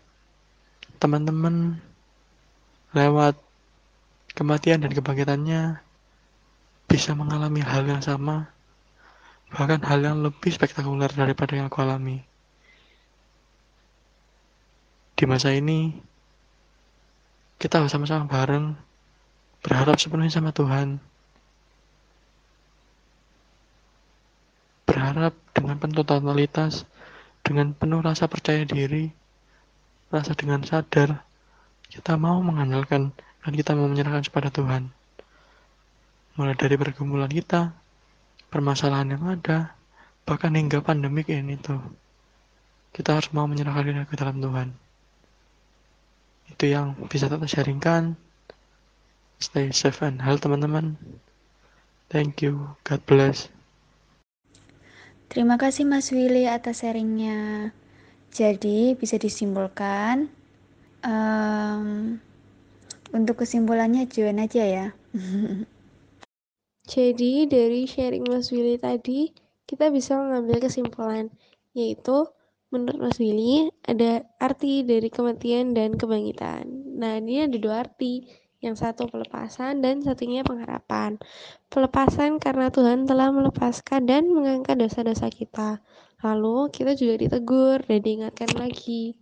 teman-teman 0.98 1.78
lewat 2.94 3.38
kematian 4.34 4.82
dan 4.82 4.92
kebangkitannya 4.94 5.82
bisa 6.88 7.12
mengalami 7.14 7.62
hal 7.62 7.84
yang 7.86 8.02
sama. 8.02 8.50
Bahkan 9.54 9.84
hal 9.88 10.00
yang 10.04 10.18
lebih 10.24 10.52
spektakuler 10.52 11.12
daripada 11.12 11.56
yang 11.56 11.72
aku 11.72 11.80
alami. 11.80 12.24
Di 15.18 15.26
masa 15.26 15.50
ini, 15.56 15.98
kita 17.58 17.82
sama-sama 17.90 18.30
bareng 18.30 18.78
berharap 19.66 19.98
sepenuhnya 19.98 20.30
sama 20.30 20.54
Tuhan. 20.54 21.02
Berharap 24.98 25.38
dengan 25.54 25.78
penuh 25.78 26.02
totalitas, 26.02 26.90
dengan 27.46 27.70
penuh 27.78 28.02
rasa 28.02 28.26
percaya 28.26 28.66
diri, 28.66 29.14
rasa 30.10 30.34
dengan 30.34 30.66
sadar, 30.66 31.22
kita 31.86 32.18
mau 32.18 32.42
mengandalkan 32.42 33.14
dan 33.46 33.54
kita 33.54 33.78
mau 33.78 33.86
menyerahkan 33.86 34.26
kepada 34.26 34.50
Tuhan. 34.50 34.90
Mulai 36.34 36.58
dari 36.58 36.82
pergumulan 36.82 37.30
kita, 37.30 37.78
permasalahan 38.50 39.14
yang 39.14 39.38
ada, 39.38 39.78
bahkan 40.26 40.58
hingga 40.58 40.82
pandemik 40.82 41.30
ini 41.30 41.62
tuh. 41.62 41.78
Kita 42.90 43.22
harus 43.22 43.30
mau 43.38 43.46
menyerahkan 43.46 43.86
diri 43.86 44.02
ke 44.10 44.18
dalam 44.18 44.42
Tuhan. 44.42 44.74
Itu 46.50 46.74
yang 46.74 46.98
bisa 47.06 47.30
kita 47.30 47.46
sharingkan. 47.46 48.18
Stay 49.38 49.70
safe 49.70 50.02
and 50.02 50.26
healthy 50.26 50.50
teman-teman. 50.50 50.98
Thank 52.10 52.42
you. 52.42 52.74
God 52.82 53.06
bless. 53.06 53.54
Terima 55.28 55.60
kasih 55.60 55.84
Mas 55.84 56.08
Willy 56.16 56.48
atas 56.48 56.82
sharingnya. 56.82 57.72
Jadi 58.32 58.96
bisa 58.96 59.20
disimpulkan 59.20 60.32
em, 61.04 62.20
untuk 63.12 63.44
kesimpulannya 63.44 64.08
Joan 64.08 64.40
aja 64.40 64.64
ya. 64.64 64.88
Jadi 66.88 67.52
dari 67.52 67.84
sharing 67.84 68.24
Mas 68.32 68.48
Willy 68.56 68.80
tadi, 68.80 69.36
kita 69.68 69.92
bisa 69.92 70.16
mengambil 70.16 70.64
kesimpulan, 70.64 71.28
yaitu 71.76 72.32
menurut 72.72 72.96
Mas 73.12 73.20
Willy 73.20 73.68
ada 73.84 74.24
arti 74.40 74.88
dari 74.88 75.12
kematian 75.12 75.76
dan 75.76 76.00
kebangkitan. 76.00 76.96
Nah, 76.96 77.20
ini 77.20 77.44
ada 77.44 77.58
dua 77.60 77.84
arti. 77.84 78.47
Yang 78.58 78.76
satu 78.82 79.06
pelepasan 79.06 79.86
dan 79.86 80.02
satunya 80.02 80.42
pengharapan. 80.42 81.22
Pelepasan 81.70 82.42
karena 82.42 82.74
Tuhan 82.74 83.06
telah 83.06 83.30
melepaskan 83.30 84.10
dan 84.10 84.34
mengangkat 84.34 84.82
dosa-dosa 84.82 85.30
kita. 85.30 85.86
Lalu 86.26 86.74
kita 86.74 86.98
juga 86.98 87.16
ditegur 87.22 87.86
dan 87.86 88.00
diingatkan 88.02 88.50
lagi. 88.58 89.22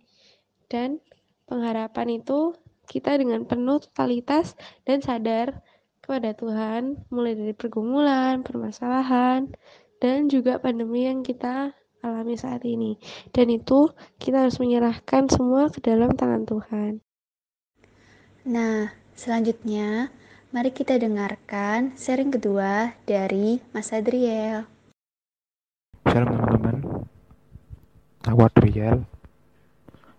Dan 0.66 1.04
pengharapan 1.44 2.20
itu 2.22 2.56
kita 2.88 3.18
dengan 3.18 3.44
penuh 3.44 3.82
totalitas 3.82 4.56
dan 4.88 5.04
sadar 5.04 5.60
kepada 6.00 6.38
Tuhan, 6.38 7.02
mulai 7.10 7.34
dari 7.34 7.50
pergumulan, 7.50 8.46
permasalahan, 8.46 9.50
dan 9.98 10.30
juga 10.30 10.62
pandemi 10.62 11.10
yang 11.10 11.26
kita 11.26 11.74
alami 11.98 12.38
saat 12.38 12.62
ini. 12.62 12.94
Dan 13.34 13.50
itu 13.50 13.90
kita 14.22 14.46
harus 14.46 14.62
menyerahkan 14.62 15.26
semua 15.26 15.66
ke 15.66 15.82
dalam 15.82 16.14
tangan 16.14 16.46
Tuhan. 16.46 17.02
Nah, 18.46 18.94
selanjutnya 19.16 20.12
mari 20.52 20.68
kita 20.68 21.00
dengarkan 21.00 21.96
sharing 21.96 22.28
kedua 22.28 22.92
dari 23.08 23.64
Mas 23.72 23.88
Adriel. 23.88 24.68
Shalom 26.04 26.36
teman-teman. 26.36 26.76
Aku 28.28 28.40
Adriel. 28.44 29.08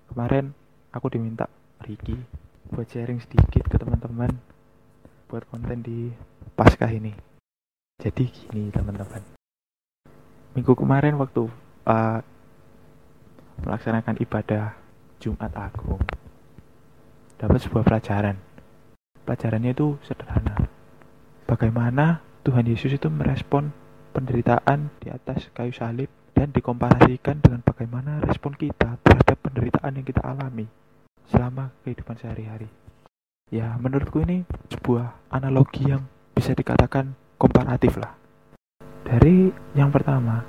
Kemarin 0.10 0.49
aku 0.89 1.13
diminta 1.13 1.45
Ricky 1.86 2.17
Buat 2.73 2.89
sharing 2.89 3.21
sedikit 3.21 3.69
ke 3.69 3.77
teman-teman 3.77 4.33
Buat 5.29 5.45
konten 5.45 5.86
di 5.86 6.10
Paskah 6.57 6.89
ini. 6.89 7.13
Jadi 8.01 8.25
gini 8.25 8.73
teman-teman. 8.73 9.21
Minggu 10.57 10.73
kemarin 10.73 11.21
waktu 11.21 11.45
uh, 11.86 12.19
Melaksanakan 13.62 14.17
ibadah 14.25 14.73
Jumat 15.21 15.53
Agung 15.53 16.01
Dapat 17.38 17.62
sebuah 17.62 17.86
pelajaran 17.86 18.46
pelajarannya 19.27 19.75
itu 19.75 19.99
sederhana. 20.07 20.55
Bagaimana 21.43 22.23
Tuhan 22.47 22.63
Yesus 22.63 22.95
itu 22.95 23.11
merespon 23.11 23.75
penderitaan 24.15 24.87
di 25.03 25.11
atas 25.11 25.51
kayu 25.51 25.75
salib 25.75 26.07
dan 26.31 26.55
dikomparasikan 26.55 27.43
dengan 27.43 27.59
bagaimana 27.67 28.23
respon 28.23 28.55
kita 28.55 28.95
terhadap 29.03 29.35
penderitaan 29.43 29.99
yang 29.99 30.07
kita 30.07 30.23
alami 30.23 30.63
selama 31.27 31.75
kehidupan 31.83 32.15
sehari-hari. 32.15 32.71
Ya, 33.51 33.75
menurutku 33.75 34.23
ini 34.23 34.47
sebuah 34.71 35.27
analogi 35.27 35.83
yang 35.87 36.07
bisa 36.31 36.55
dikatakan 36.55 37.11
komparatif 37.35 37.99
lah. 37.99 38.15
Dari 39.03 39.51
yang 39.75 39.91
pertama, 39.91 40.43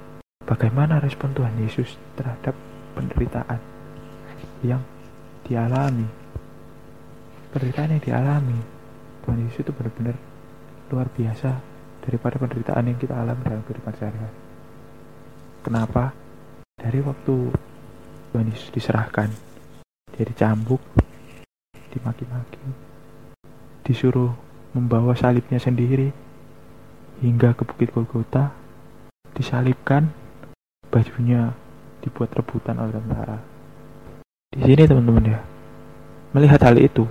bagaimana 0.47 0.99
respon 1.03 1.35
Tuhan 1.35 1.55
Yesus 1.63 1.99
terhadap 2.19 2.55
penderitaan 2.95 3.59
yang 4.63 4.83
dialami. 5.47 6.28
Penderitaan 7.49 7.97
yang 7.97 8.03
dialami, 8.05 8.61
Tuhan 9.25 9.41
Yesus 9.49 9.65
itu 9.65 9.73
benar-benar 9.73 10.17
luar 10.93 11.09
biasa 11.09 11.57
daripada 12.05 12.37
penderitaan 12.37 12.93
yang 12.93 13.01
kita 13.01 13.17
alami 13.17 13.41
dalam 13.41 13.65
kehidupan 13.65 13.95
sehari-hari. 13.97 14.37
Kenapa? 15.65 16.13
Dari 16.77 17.01
waktu 17.01 17.37
Tuhan 18.33 18.53
Yesus 18.53 18.69
diserahkan, 18.69 19.33
dia 20.13 20.25
dicambuk, 20.29 20.85
dimaki-maki, 21.89 22.61
disuruh 23.81 24.37
membawa 24.77 25.17
salibnya 25.17 25.57
sendiri 25.57 26.13
hingga 27.25 27.57
ke 27.57 27.65
Bukit 27.65 27.97
Golgota, 27.97 28.53
disalibkan, 29.33 30.13
bajunya 30.93 31.57
dibuat 32.05 32.29
rebutan 32.37 32.77
oleh 32.77 32.93
tentara. 32.93 33.41
Di 34.53 34.61
sini 34.69 34.85
teman-teman 34.85 35.33
ya, 35.33 35.41
melihat 36.37 36.61
hal 36.69 36.77
itu, 36.77 37.09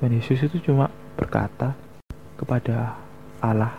Tuhan 0.00 0.16
Yesus 0.16 0.48
itu 0.48 0.72
cuma 0.72 0.88
berkata 1.12 1.76
kepada 2.40 2.96
Allah, 3.44 3.76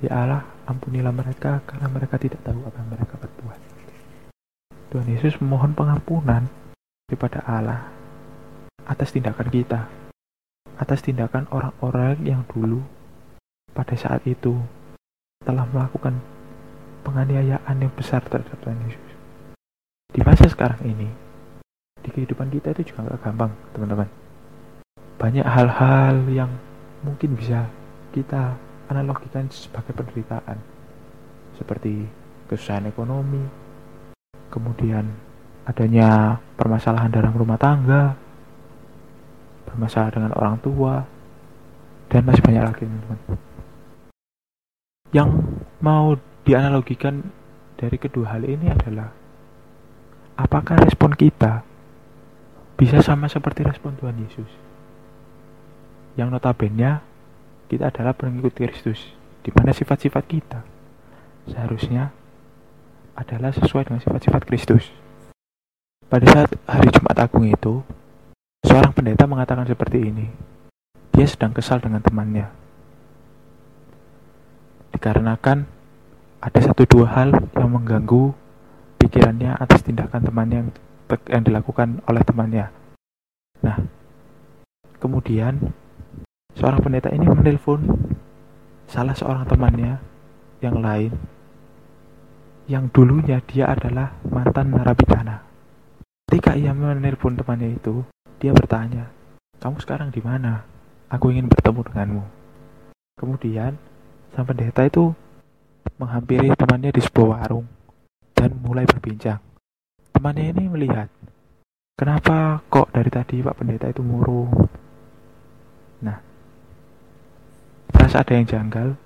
Ya 0.00 0.08
Allah, 0.16 0.40
ampunilah 0.64 1.12
mereka 1.12 1.60
karena 1.68 1.92
mereka 1.92 2.16
tidak 2.16 2.40
tahu 2.40 2.64
apa 2.64 2.80
yang 2.80 2.90
mereka 2.96 3.14
berbuat. 3.20 3.60
Tuhan 4.88 5.04
Yesus 5.12 5.36
memohon 5.44 5.76
pengampunan 5.76 6.48
kepada 7.12 7.44
Allah 7.44 7.92
atas 8.88 9.12
tindakan 9.12 9.52
kita, 9.52 9.84
atas 10.80 11.04
tindakan 11.04 11.44
orang-orang 11.52 12.16
yang 12.24 12.40
dulu 12.48 12.80
pada 13.76 14.00
saat 14.00 14.24
itu 14.24 14.56
telah 15.44 15.68
melakukan 15.76 16.16
penganiayaan 17.04 17.84
yang 17.84 17.92
besar 17.92 18.24
terhadap 18.24 18.56
Tuhan 18.64 18.80
Yesus. 18.88 19.12
Di 20.08 20.24
masa 20.24 20.48
sekarang 20.48 20.80
ini, 20.88 21.12
di 22.00 22.08
kehidupan 22.08 22.48
kita 22.48 22.72
itu 22.72 22.96
juga 22.96 23.12
gak 23.12 23.28
gampang, 23.28 23.52
teman-teman. 23.76 24.25
Banyak 25.16 25.48
hal-hal 25.48 26.28
yang 26.28 26.52
mungkin 27.00 27.40
bisa 27.40 27.64
kita 28.12 28.52
analogikan 28.92 29.48
sebagai 29.48 29.96
penderitaan, 29.96 30.60
seperti 31.56 32.04
kesusahan 32.52 32.84
ekonomi, 32.84 33.40
kemudian 34.52 35.08
adanya 35.64 36.36
permasalahan 36.60 37.08
dalam 37.08 37.32
rumah 37.32 37.56
tangga, 37.56 38.12
bermasalah 39.64 40.12
dengan 40.12 40.36
orang 40.36 40.60
tua, 40.60 41.00
dan 42.12 42.22
masih 42.28 42.44
banyak 42.44 42.64
lagi, 42.68 42.84
teman-teman. 42.84 43.20
Yang 45.16 45.30
mau 45.80 46.12
dianalogikan 46.44 47.24
dari 47.80 47.96
kedua 47.96 48.36
hal 48.36 48.44
ini 48.44 48.68
adalah 48.68 49.08
apakah 50.36 50.76
respon 50.84 51.16
kita 51.16 51.64
bisa 52.76 53.00
sama 53.00 53.32
seperti 53.32 53.64
respon 53.64 53.96
Tuhan 53.96 54.20
Yesus 54.20 54.65
yang 56.16 56.32
notabene 56.32 57.04
kita 57.68 57.92
adalah 57.92 58.16
pengikut 58.16 58.56
Kristus 58.56 59.12
di 59.44 59.52
mana 59.52 59.70
sifat-sifat 59.76 60.24
kita 60.26 60.60
seharusnya 61.46 62.10
adalah 63.16 63.52
sesuai 63.54 63.88
dengan 63.88 64.00
sifat-sifat 64.02 64.42
Kristus. 64.44 64.84
Pada 66.06 66.26
saat 66.28 66.50
hari 66.68 66.88
Jumat 66.92 67.16
Agung 67.18 67.48
itu 67.48 67.82
seorang 68.62 68.92
pendeta 68.92 69.24
mengatakan 69.24 69.66
seperti 69.66 70.12
ini. 70.12 70.26
Dia 71.16 71.24
sedang 71.24 71.56
kesal 71.56 71.80
dengan 71.80 72.04
temannya. 72.04 72.52
Dikarenakan 74.92 75.64
ada 76.44 76.60
satu 76.60 76.84
dua 76.84 77.08
hal 77.08 77.32
yang 77.56 77.72
mengganggu 77.72 78.36
pikirannya 79.00 79.56
atas 79.56 79.80
tindakan 79.80 80.22
temannya 80.28 80.56
yang, 80.60 80.70
yang 81.32 81.42
dilakukan 81.42 82.04
oleh 82.04 82.22
temannya. 82.22 82.68
Nah, 83.64 83.80
kemudian 85.00 85.72
seorang 86.56 86.80
pendeta 86.80 87.12
ini 87.12 87.28
menelpon 87.28 87.84
salah 88.88 89.12
seorang 89.12 89.44
temannya 89.44 90.00
yang 90.64 90.80
lain 90.80 91.12
yang 92.66 92.90
dulunya 92.90 93.38
dia 93.46 93.70
adalah 93.70 94.18
mantan 94.26 94.74
narapidana. 94.74 95.44
Ketika 96.26 96.58
ia 96.58 96.74
menelpon 96.74 97.38
temannya 97.38 97.78
itu, 97.78 98.02
dia 98.42 98.50
bertanya, 98.50 99.06
"Kamu 99.62 99.78
sekarang 99.78 100.10
di 100.10 100.18
mana? 100.18 100.66
Aku 101.06 101.30
ingin 101.30 101.46
bertemu 101.46 101.86
denganmu." 101.86 102.24
Kemudian, 103.14 103.78
sang 104.34 104.50
pendeta 104.50 104.82
itu 104.82 105.14
menghampiri 106.02 106.50
temannya 106.58 106.90
di 106.90 106.98
sebuah 106.98 107.46
warung 107.46 107.70
dan 108.34 108.58
mulai 108.58 108.82
berbincang. 108.82 109.38
Temannya 110.10 110.50
ini 110.50 110.64
melihat, 110.66 111.06
kenapa 111.94 112.58
kok 112.66 112.90
dari 112.90 113.08
tadi 113.08 113.40
Pak 113.46 113.56
Pendeta 113.56 113.86
itu 113.86 114.02
murung? 114.02 114.50
Nah, 116.02 116.18
merasa 117.92 118.22
ada 118.22 118.32
yang 118.34 118.46
janggal, 118.46 118.96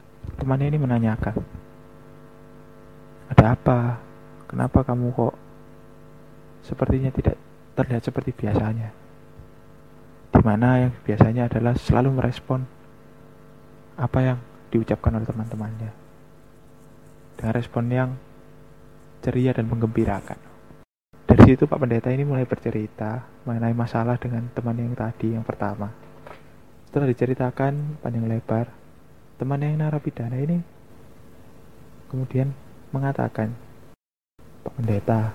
temannya 0.40 0.66
ini 0.70 0.78
menanyakan, 0.80 1.36
ada 3.30 3.44
apa? 3.54 3.78
Kenapa 4.50 4.82
kamu 4.82 5.14
kok 5.14 5.34
sepertinya 6.66 7.14
tidak 7.14 7.38
terlihat 7.78 8.02
seperti 8.02 8.34
biasanya? 8.34 8.90
Di 10.30 10.42
mana 10.42 10.88
yang 10.88 10.92
biasanya 11.06 11.46
adalah 11.46 11.78
selalu 11.78 12.10
merespon 12.18 12.66
apa 14.00 14.18
yang 14.24 14.38
diucapkan 14.72 15.12
oleh 15.14 15.28
teman-temannya 15.28 15.90
dengan 17.36 17.52
respon 17.54 17.84
yang 17.92 18.10
ceria 19.20 19.52
dan 19.52 19.68
menggembirakan. 19.68 20.38
Dari 21.28 21.40
situ 21.46 21.68
Pak 21.68 21.78
Pendeta 21.78 22.10
ini 22.10 22.26
mulai 22.26 22.48
bercerita 22.48 23.22
mengenai 23.46 23.76
masalah 23.76 24.18
dengan 24.18 24.48
teman 24.50 24.74
yang 24.74 24.96
tadi 24.96 25.36
yang 25.36 25.46
pertama. 25.46 25.92
Setelah 26.90 27.06
diceritakan 27.14 28.02
panjang 28.02 28.26
lebar, 28.26 28.66
teman 29.38 29.62
yang 29.62 29.78
narapidana 29.78 30.34
ini 30.42 30.58
kemudian 32.10 32.50
mengatakan, 32.90 33.54
Pak 34.66 34.74
Pendeta, 34.74 35.30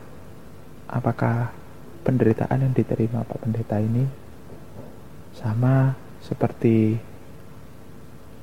apakah 0.91 1.55
penderitaan 2.03 2.59
yang 2.59 2.75
diterima 2.75 3.23
Pak 3.23 3.39
Pendeta 3.39 3.79
ini 3.79 4.03
sama 5.31 5.95
seperti 6.19 6.99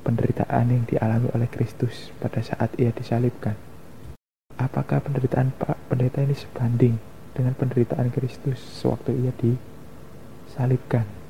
penderitaan 0.01 0.73
yang 0.73 0.81
dialami 0.89 1.29
oleh 1.37 1.45
Kristus 1.53 2.09
pada 2.17 2.41
saat 2.41 2.73
ia 2.81 2.89
disalibkan. 2.89 3.53
Apakah 4.57 5.05
penderitaan 5.05 5.53
Pak 5.53 5.77
Pendeta 5.85 6.25
ini 6.25 6.33
sebanding 6.33 6.97
dengan 7.37 7.53
penderitaan 7.53 8.09
Kristus 8.09 8.57
sewaktu 8.57 9.21
ia 9.21 9.29
disalibkan? 9.37 11.22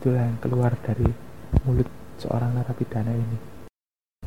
Itulah 0.00 0.24
yang 0.24 0.40
keluar 0.40 0.72
dari 0.80 1.04
mulut 1.68 1.84
seorang 2.16 2.56
narapidana 2.56 3.12
ini. 3.12 3.36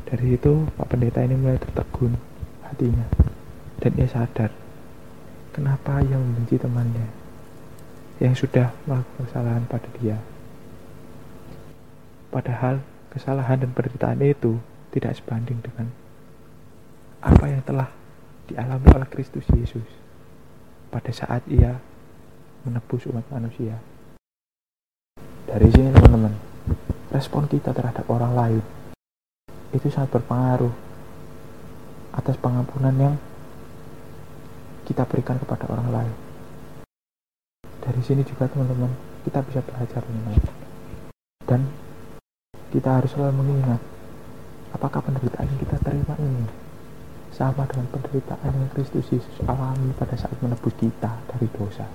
Dari 0.06 0.38
itu 0.38 0.70
Pak 0.78 0.86
Pendeta 0.86 1.18
ini 1.26 1.34
mulai 1.34 1.58
tertegun 1.58 2.14
hatinya 2.62 3.10
dan 3.82 3.90
ia 3.98 4.06
sadar 4.06 4.54
kenapa 5.50 5.98
ia 6.06 6.14
membenci 6.14 6.62
temannya 6.62 7.10
yang 8.22 8.38
sudah 8.38 8.70
melakukan 8.86 9.26
kesalahan 9.26 9.64
pada 9.66 9.90
dia. 9.98 10.22
Padahal 12.30 12.78
kesalahan 13.10 13.66
dan 13.66 13.74
penderitaan 13.74 14.22
itu 14.22 14.62
tidak 14.94 15.18
sebanding 15.18 15.58
dengan 15.58 15.90
apa 17.18 17.50
yang 17.50 17.66
telah 17.66 17.90
dialami 18.46 18.94
oleh 18.94 19.08
Kristus 19.10 19.42
Yesus 19.50 19.90
pada 20.94 21.10
saat 21.10 21.42
ia 21.50 21.82
menebus 22.62 23.10
umat 23.10 23.26
manusia. 23.34 23.82
Dari 25.54 25.70
sini 25.70 25.86
teman-teman, 25.94 26.34
respon 27.14 27.46
kita 27.46 27.70
terhadap 27.70 28.02
orang 28.10 28.34
lain 28.34 28.62
itu 29.70 29.86
sangat 29.86 30.18
berpengaruh 30.18 30.74
atas 32.10 32.34
pengampunan 32.42 32.90
yang 32.98 33.14
kita 34.82 35.06
berikan 35.06 35.38
kepada 35.38 35.70
orang 35.70 35.88
lain. 35.94 36.14
Dari 37.86 38.02
sini 38.02 38.26
juga 38.26 38.50
teman-teman, 38.50 38.90
kita 39.22 39.46
bisa 39.46 39.62
belajar 39.62 40.02
teman-teman. 40.02 40.42
Dan 41.46 41.70
kita 42.74 42.98
harus 42.98 43.14
selalu 43.14 43.38
mengingat 43.38 43.78
apakah 44.74 45.06
penderitaan 45.06 45.54
yang 45.54 45.60
kita 45.62 45.78
terima 45.86 46.18
ini 46.18 46.50
sama 47.30 47.62
dengan 47.70 47.86
penderitaan 47.94 48.58
yang 48.58 48.70
Kristus 48.74 49.06
Yesus 49.06 49.38
alami 49.46 49.94
pada 49.94 50.18
saat 50.18 50.34
menebus 50.42 50.74
kita 50.74 51.14
dari 51.30 51.46
dosa. 51.54 51.86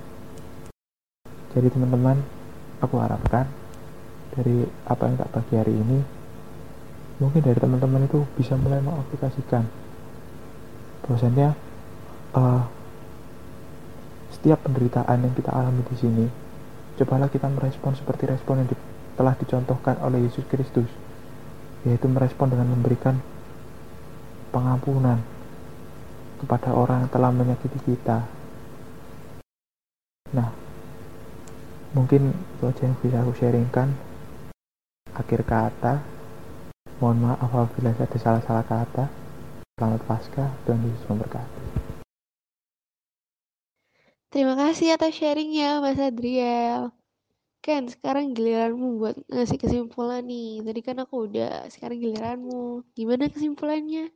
Jadi 1.52 1.68
teman-teman, 1.76 2.39
aku 2.80 2.96
harapkan 3.00 3.48
dari 4.34 4.64
apa 4.88 5.04
yang 5.08 5.16
tak 5.20 5.30
bagi 5.36 5.56
hari 5.60 5.74
ini 5.76 6.00
mungkin 7.20 7.44
dari 7.44 7.60
teman-teman 7.60 8.08
itu 8.08 8.24
bisa 8.40 8.56
mulai 8.56 8.80
mengaplikasikan. 8.80 9.68
Bahwasannya 11.04 11.50
uh, 12.36 12.64
setiap 14.32 14.64
penderitaan 14.64 15.28
yang 15.28 15.34
kita 15.36 15.52
alami 15.52 15.84
di 15.92 15.96
sini 16.00 16.26
cobalah 16.96 17.28
kita 17.28 17.48
merespon 17.48 17.96
seperti 17.96 18.28
respon 18.28 18.64
yang 18.64 18.68
di, 18.72 18.76
telah 19.20 19.36
dicontohkan 19.36 20.00
oleh 20.04 20.28
Yesus 20.28 20.48
Kristus 20.48 20.88
yaitu 21.88 22.12
merespon 22.12 22.52
dengan 22.52 22.72
memberikan 22.76 23.20
pengampunan 24.52 25.20
kepada 26.40 26.72
orang 26.76 27.08
yang 27.08 27.12
telah 27.12 27.32
menyakiti 27.32 27.80
kita. 27.84 28.28
Nah 30.36 30.69
mungkin 31.94 32.30
itu 32.30 32.64
aja 32.70 32.82
yang 32.86 32.98
bisa 33.02 33.18
aku 33.26 33.34
sharingkan 33.34 33.90
akhir 35.18 35.42
kata 35.42 35.98
mohon 37.02 37.18
maaf 37.26 37.50
apabila 37.50 37.90
ada 37.98 38.18
salah-salah 38.18 38.62
kata 38.62 39.10
selamat 39.74 40.02
pasca 40.06 40.54
Tuhan 40.70 40.86
Yesus 40.86 41.06
memberkati 41.10 41.62
Terima 44.30 44.54
kasih 44.54 44.94
atas 44.94 45.18
sharingnya 45.18 45.82
Mas 45.82 45.98
Adriel. 45.98 46.94
Ken, 47.66 47.90
sekarang 47.90 48.38
giliranmu 48.38 49.02
buat 49.02 49.18
ngasih 49.26 49.58
kesimpulan 49.58 50.22
nih. 50.22 50.62
Tadi 50.62 50.82
kan 50.86 51.02
aku 51.02 51.26
udah, 51.26 51.66
sekarang 51.74 51.98
giliranmu. 51.98 52.86
Gimana 52.94 53.26
kesimpulannya? 53.34 54.14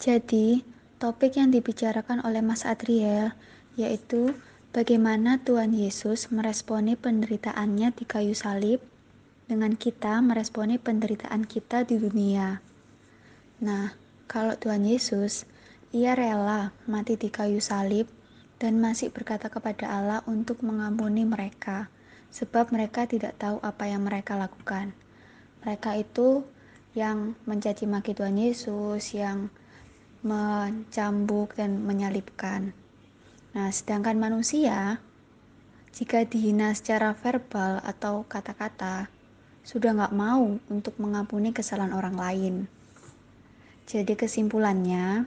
Jadi, 0.00 0.64
topik 0.96 1.36
yang 1.36 1.52
dibicarakan 1.52 2.24
oleh 2.24 2.40
Mas 2.40 2.64
Adriel 2.64 3.36
yaitu 3.78 4.32
bagaimana 4.72 5.40
Tuhan 5.40 5.72
Yesus 5.72 6.28
meresponi 6.28 6.94
penderitaannya 6.94 7.92
di 7.96 8.04
kayu 8.04 8.36
salib 8.36 8.84
dengan 9.48 9.72
kita 9.74 10.20
meresponi 10.20 10.76
penderitaan 10.76 11.48
kita 11.48 11.88
di 11.88 11.96
dunia. 11.96 12.60
Nah, 13.64 13.96
kalau 14.28 14.54
Tuhan 14.60 14.84
Yesus, 14.84 15.48
ia 15.88 16.12
rela 16.12 16.76
mati 16.84 17.16
di 17.16 17.32
kayu 17.32 17.64
salib 17.64 18.12
dan 18.60 18.76
masih 18.76 19.08
berkata 19.08 19.48
kepada 19.48 19.88
Allah 19.88 20.20
untuk 20.28 20.60
mengampuni 20.60 21.24
mereka, 21.24 21.88
sebab 22.28 22.68
mereka 22.68 23.08
tidak 23.08 23.40
tahu 23.40 23.56
apa 23.64 23.88
yang 23.88 24.04
mereka 24.04 24.36
lakukan. 24.36 24.92
Mereka 25.64 25.96
itu 25.96 26.44
yang 26.92 27.32
mencaci 27.48 27.88
maki 27.88 28.12
Tuhan 28.12 28.36
Yesus, 28.36 29.16
yang 29.16 29.48
mencambuk 30.20 31.56
dan 31.56 31.80
menyalibkan. 31.88 32.76
Nah, 33.58 33.74
sedangkan 33.74 34.14
manusia, 34.22 35.02
jika 35.90 36.22
dihina 36.22 36.78
secara 36.78 37.10
verbal 37.10 37.82
atau 37.82 38.22
kata-kata, 38.22 39.10
sudah 39.66 39.98
nggak 39.98 40.14
mau 40.14 40.62
untuk 40.70 40.94
mengampuni 41.02 41.50
kesalahan 41.50 41.90
orang 41.90 42.14
lain. 42.14 42.54
Jadi 43.82 44.14
kesimpulannya, 44.14 45.26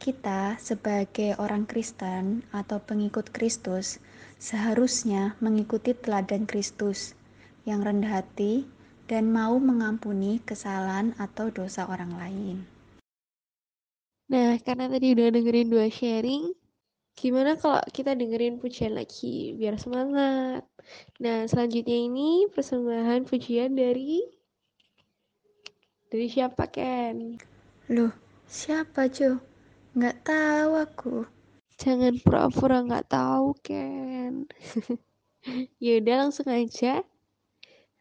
kita 0.00 0.56
sebagai 0.56 1.36
orang 1.36 1.68
Kristen 1.68 2.40
atau 2.56 2.80
pengikut 2.80 3.28
Kristus 3.28 4.00
seharusnya 4.40 5.36
mengikuti 5.44 5.92
teladan 5.92 6.48
Kristus 6.48 7.12
yang 7.68 7.84
rendah 7.84 8.24
hati 8.24 8.64
dan 9.12 9.28
mau 9.28 9.60
mengampuni 9.60 10.40
kesalahan 10.40 11.12
atau 11.20 11.52
dosa 11.52 11.84
orang 11.84 12.16
lain. 12.16 12.56
Nah, 14.32 14.56
karena 14.64 14.88
tadi 14.88 15.12
udah 15.12 15.28
dengerin 15.36 15.68
dua 15.68 15.92
sharing, 15.92 16.64
gimana 17.16 17.56
kalau 17.56 17.80
kita 17.90 18.12
dengerin 18.12 18.60
pujian 18.60 18.92
lagi 18.92 19.56
biar 19.56 19.80
semangat? 19.80 20.62
Nah, 21.18 21.48
selanjutnya 21.48 21.96
ini 21.96 22.44
persembahan 22.52 23.24
pujian 23.24 23.72
dari 23.72 24.20
dari 26.12 26.28
siapa 26.28 26.68
Ken? 26.68 27.40
Loh, 27.90 28.12
siapa 28.44 29.08
Jo? 29.08 29.40
Nggak 29.96 30.28
tahu 30.28 30.70
aku. 30.76 31.16
Jangan 31.80 32.20
pura-pura 32.20 32.84
nggak 32.84 33.08
tahu 33.08 33.56
Ken. 33.64 34.44
ya 35.82 35.98
udah 35.98 36.14
langsung 36.28 36.52
aja. 36.52 37.00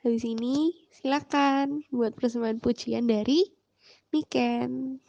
Habis 0.04 0.24
ini 0.28 0.86
silakan 0.92 1.88
buat 1.90 2.14
persembahan 2.20 2.60
pujian 2.62 3.08
dari 3.08 3.48
Niken. 4.14 5.02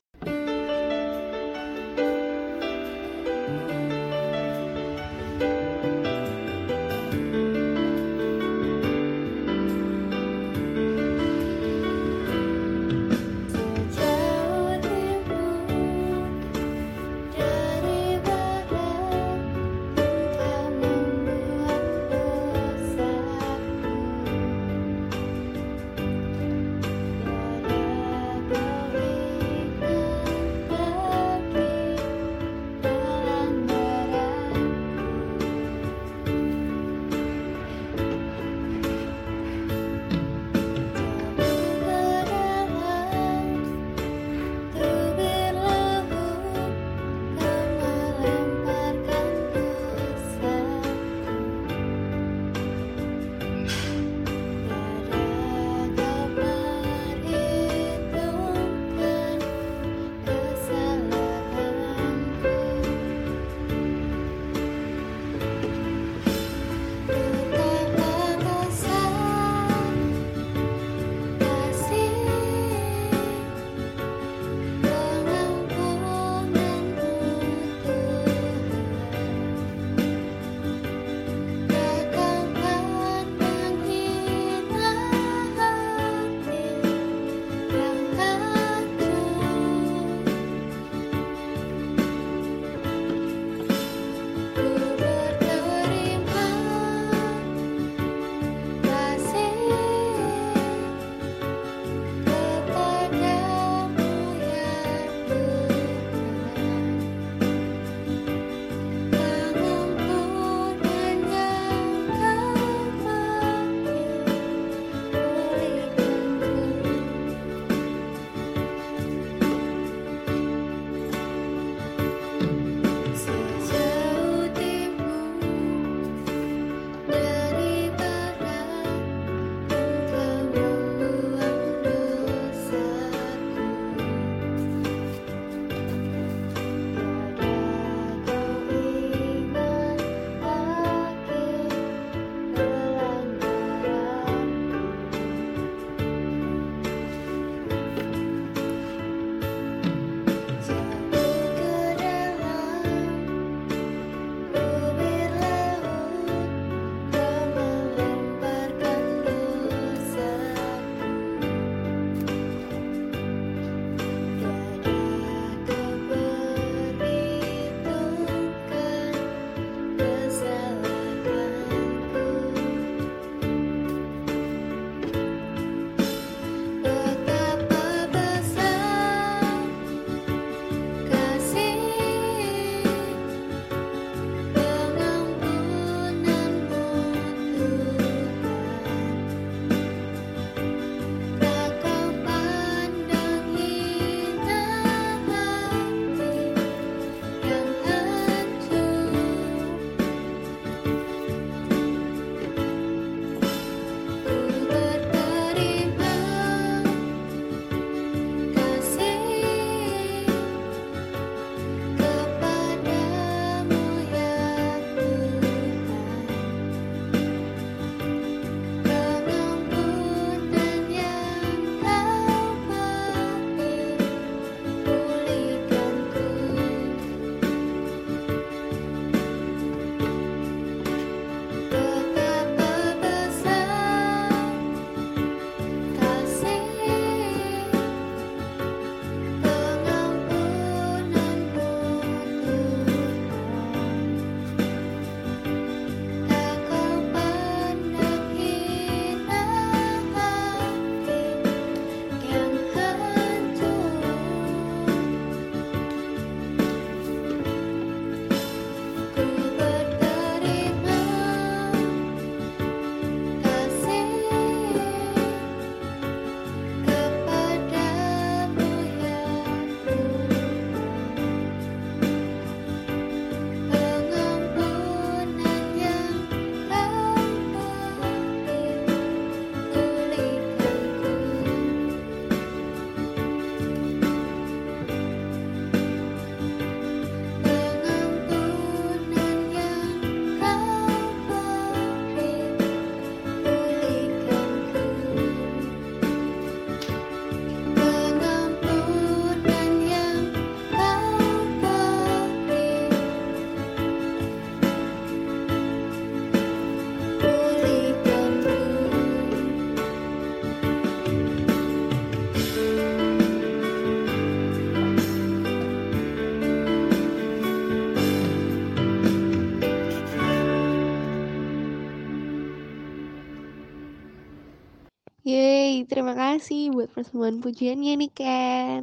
Terima 325.86 326.12
kasih 326.12 326.74
buat 326.74 326.90
persembahan 326.92 327.38
pujiannya 327.40 327.92
nih 328.02 328.12
Ken. 328.12 328.82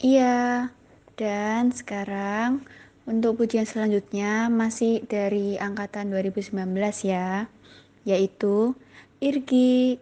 Iya, 0.00 0.72
dan 1.20 1.72
sekarang 1.72 2.64
untuk 3.04 3.40
pujian 3.40 3.68
selanjutnya 3.68 4.48
masih 4.52 5.04
dari 5.08 5.60
angkatan 5.60 6.12
2019 6.12 6.64
ya, 7.04 7.48
yaitu 8.04 8.76
Irgi. 9.20 10.00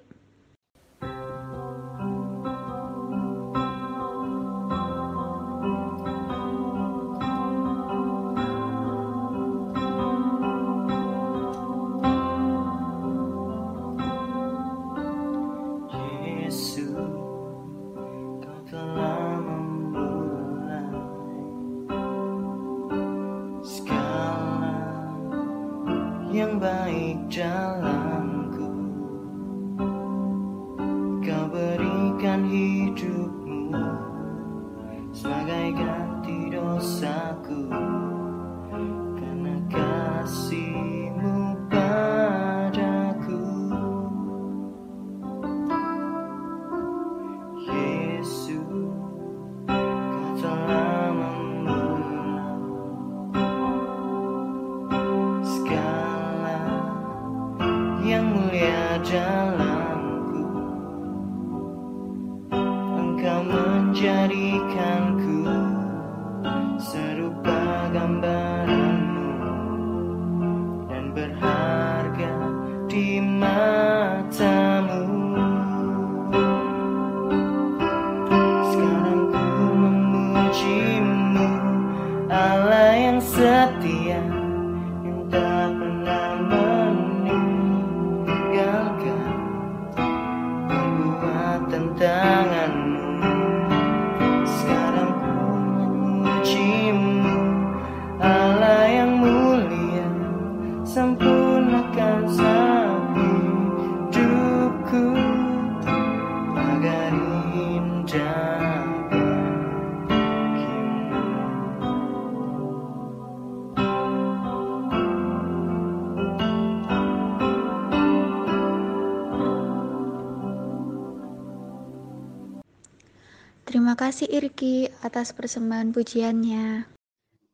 Kasih 124.19 124.35
Irgi 124.35 124.91
atas 124.99 125.31
persembahan 125.31 125.95
pujiannya. 125.95 126.91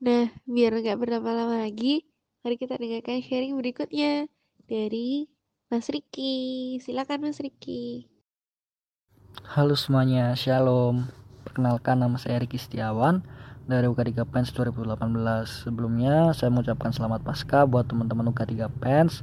Nah, 0.01 0.25
biar 0.49 0.73
nggak 0.73 0.97
berlama-lama 0.97 1.61
lagi, 1.61 2.09
mari 2.41 2.57
kita 2.57 2.81
dengarkan 2.81 3.21
sharing 3.21 3.53
berikutnya 3.61 4.25
dari 4.65 5.29
Mas 5.69 5.93
Riki. 5.93 6.81
Silakan 6.81 7.29
Mas 7.29 7.37
Riki. 7.45 8.09
Halo 9.45 9.77
semuanya, 9.77 10.33
Shalom. 10.33 11.05
Perkenalkan 11.45 12.01
nama 12.01 12.17
saya 12.17 12.41
Riki 12.41 12.57
Setiawan 12.57 13.21
dari 13.69 13.85
UK3 13.85 14.25
Pens 14.25 14.49
2018. 14.57 15.69
Sebelumnya 15.69 16.33
saya 16.33 16.49
mengucapkan 16.49 16.97
selamat 16.97 17.29
pasca 17.29 17.69
buat 17.69 17.93
teman-teman 17.93 18.33
UK3 18.33 18.73
Pens 18.81 19.21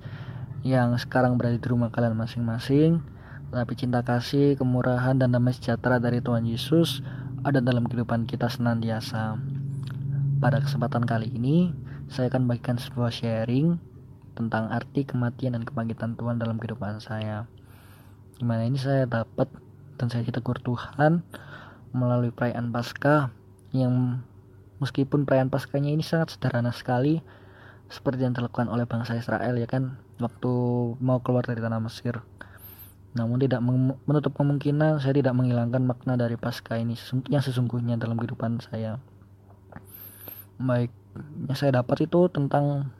yang 0.62 0.94
sekarang 0.94 1.42
berada 1.42 1.58
di 1.58 1.66
rumah 1.66 1.89
kalian 1.89 2.14
masing-masing. 2.14 3.02
Tapi 3.50 3.74
cinta 3.76 4.06
kasih, 4.06 4.56
kemurahan, 4.62 5.18
dan 5.18 5.34
damai 5.34 5.52
sejahtera 5.52 6.00
dari 6.00 6.24
Tuhan 6.24 6.46
Yesus 6.48 7.04
ada 7.42 7.58
dalam 7.58 7.89
kehidupan 7.89 8.30
kita 8.30 8.46
senantiasa. 8.54 9.34
Pada 10.38 10.62
kesempatan 10.62 11.06
kali 11.10 11.34
ini, 11.34 11.74
saya 12.06 12.30
akan 12.30 12.46
bagikan 12.46 12.78
sebuah 12.78 13.10
sharing 13.10 13.82
tentang 14.38 14.70
arti 14.70 15.06
kematian 15.06 15.58
dan 15.58 15.66
kebangkitan 15.66 16.14
Tuhan 16.18 16.38
dalam 16.38 16.62
kehidupan 16.62 17.02
saya. 17.02 17.50
Gimana 18.38 18.70
ini 18.70 18.78
saya 18.78 19.10
dapat 19.10 19.50
dan 19.98 20.14
saya 20.14 20.22
ditegur 20.22 20.62
Tuhan 20.62 21.26
melalui 21.94 22.30
perayaan 22.30 22.70
Paskah 22.70 23.34
yang 23.74 24.22
meskipun 24.78 25.26
perayaan 25.26 25.50
Paskahnya 25.50 25.94
ini 25.94 26.06
sangat 26.06 26.38
sederhana 26.38 26.74
sekali 26.74 27.22
seperti 27.92 28.24
yang 28.24 28.38
dilakukan 28.38 28.70
oleh 28.72 28.88
bangsa 28.88 29.18
Israel 29.20 29.58
ya 29.58 29.68
kan 29.68 30.00
waktu 30.22 30.54
mau 31.02 31.20
keluar 31.26 31.46
dari 31.46 31.60
tanah 31.60 31.82
Mesir. 31.82 32.22
Namun 33.12 33.43
tidak 33.43 33.59
menutup 34.07 34.32
kemungkinan 34.39 35.03
saya 35.03 35.12
tidak 35.12 35.36
menghilangkan 35.36 35.84
makna 35.84 36.16
dari 36.16 36.39
Paskah 36.39 36.80
ini 36.80 36.95
yang 37.28 37.43
sesungguhnya 37.43 37.99
dalam 37.99 38.16
kehidupan 38.16 38.64
saya. 38.64 39.03
Baik, 40.55 40.93
yang 41.49 41.57
saya 41.59 41.84
dapat 41.84 42.07
itu 42.07 42.32
tentang 42.32 42.93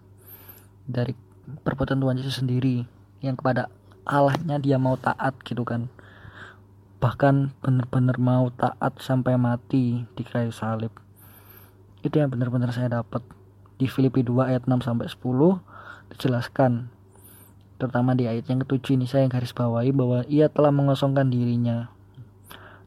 dari 0.84 1.16
perbuatan 1.64 2.04
Tuhan 2.04 2.20
Yesus 2.20 2.44
sendiri 2.44 2.84
yang 3.24 3.40
kepada 3.40 3.72
Allahnya 4.04 4.60
dia 4.60 4.76
mau 4.76 5.00
taat 5.00 5.40
gitu 5.48 5.64
kan. 5.64 5.88
Bahkan 7.00 7.56
benar-benar 7.64 8.20
mau 8.20 8.52
taat 8.52 9.00
sampai 9.00 9.40
mati 9.40 10.04
di 10.14 10.24
kayu 10.28 10.52
salib. 10.52 10.92
Itu 12.04 12.20
yang 12.20 12.34
benar-benar 12.34 12.76
saya 12.76 13.02
dapat. 13.02 13.24
Di 13.82 13.90
Filipi 13.90 14.22
2 14.22 14.54
ayat 14.54 14.70
6 14.70 14.86
sampai 14.86 15.10
10 15.10 15.58
dijelaskan 16.14 16.94
terutama 17.82 18.14
di 18.14 18.30
ayat 18.30 18.46
yang 18.46 18.62
ketujuh 18.62 18.94
ini 18.94 19.10
saya 19.10 19.26
garis 19.26 19.58
bawahi 19.58 19.90
bahwa 19.90 20.22
ia 20.30 20.46
telah 20.54 20.70
mengosongkan 20.70 21.34
dirinya. 21.34 21.90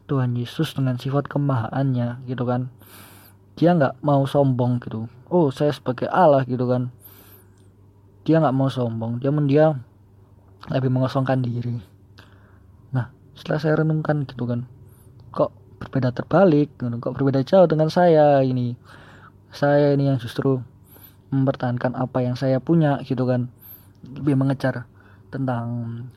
Tuhan 0.07 0.39
Yesus 0.39 0.71
dengan 0.71 0.95
sifat 0.95 1.27
kemahaannya 1.27 2.23
gitu 2.31 2.47
kan. 2.47 2.71
Dia 3.59 3.75
nggak 3.75 3.99
mau 4.07 4.23
sombong 4.23 4.79
gitu. 4.79 5.11
Oh 5.27 5.51
saya 5.51 5.75
sebagai 5.75 6.07
Allah 6.07 6.47
gitu 6.47 6.71
kan. 6.71 6.95
Dia 8.23 8.39
nggak 8.39 8.55
mau 8.55 8.71
sombong 8.71 9.19
dia 9.19 9.35
mendiam 9.35 9.83
lebih 10.71 10.95
mengosongkan 10.95 11.43
diri. 11.43 11.83
Nah 12.95 13.11
setelah 13.35 13.59
saya 13.59 13.75
renungkan 13.83 14.31
gitu 14.31 14.47
kan 14.47 14.71
kok 15.35 15.51
berbeda 15.83 16.15
terbalik 16.15 16.71
gitu. 16.79 16.87
kok 17.03 17.19
berbeda 17.19 17.43
jauh 17.43 17.67
dengan 17.67 17.91
saya 17.91 18.47
ini. 18.47 18.79
Saya 19.51 19.91
ini 19.91 20.07
yang 20.07 20.23
justru 20.23 20.63
mempertahankan 21.35 21.99
apa 21.99 22.23
yang 22.23 22.39
saya 22.39 22.63
punya 22.63 23.03
gitu 23.03 23.27
kan 23.27 23.51
lebih 24.13 24.37
mengejar 24.37 24.85
tentang 25.33 25.67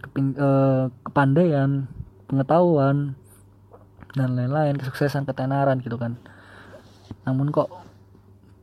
keping, 0.04 0.38
eh, 0.38 0.86
kepandaian 1.08 1.90
pengetahuan 2.30 3.18
dan 4.14 4.38
lain-lain 4.38 4.78
kesuksesan 4.78 5.26
ketenaran 5.26 5.82
gitu 5.82 5.98
kan. 5.98 6.20
Namun 7.26 7.50
kok 7.50 7.72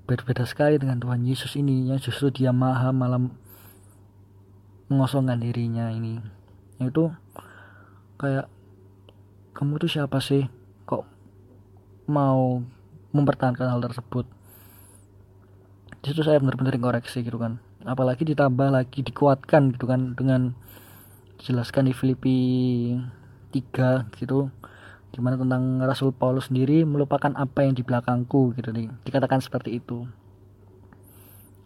berbeda 0.05 0.45
sekali 0.45 0.77
dengan 0.77 1.01
Tuhan 1.01 1.25
Yesus 1.25 1.57
ini 1.57 1.89
yang 1.89 1.99
justru 1.99 2.29
dia 2.29 2.53
maha 2.53 2.93
malam 2.93 3.33
mengosongkan 4.93 5.41
dirinya 5.41 5.91
ini. 5.91 6.21
Itu 6.79 7.11
kayak 8.21 8.47
kamu 9.57 9.81
tuh 9.81 9.91
siapa 9.91 10.21
sih? 10.21 10.47
Kok 10.85 11.03
mau 12.13 12.61
mempertahankan 13.11 13.75
hal 13.75 13.81
tersebut? 13.81 14.29
Situ 16.05 16.21
saya 16.21 16.37
benar-benar 16.37 16.77
koreksi 16.77 17.25
gitu 17.25 17.41
kan 17.41 17.57
apalagi 17.85 18.25
ditambah 18.25 18.73
lagi 18.73 19.05
dikuatkan 19.05 19.77
gitu 19.77 19.85
kan 19.85 20.17
dengan 20.17 20.57
dijelaskan 21.41 21.89
di 21.89 21.93
Filipi 21.93 22.39
3 23.53 24.09
gitu 24.19 24.49
gimana 25.15 25.39
tentang 25.39 25.79
Rasul 25.87 26.11
Paulus 26.11 26.51
sendiri 26.51 26.83
melupakan 26.83 27.31
apa 27.39 27.63
yang 27.63 27.79
di 27.79 27.87
belakangku 27.87 28.57
gitu 28.59 28.75
nih 28.75 28.91
dikatakan 29.07 29.39
seperti 29.39 29.79
itu. 29.79 30.09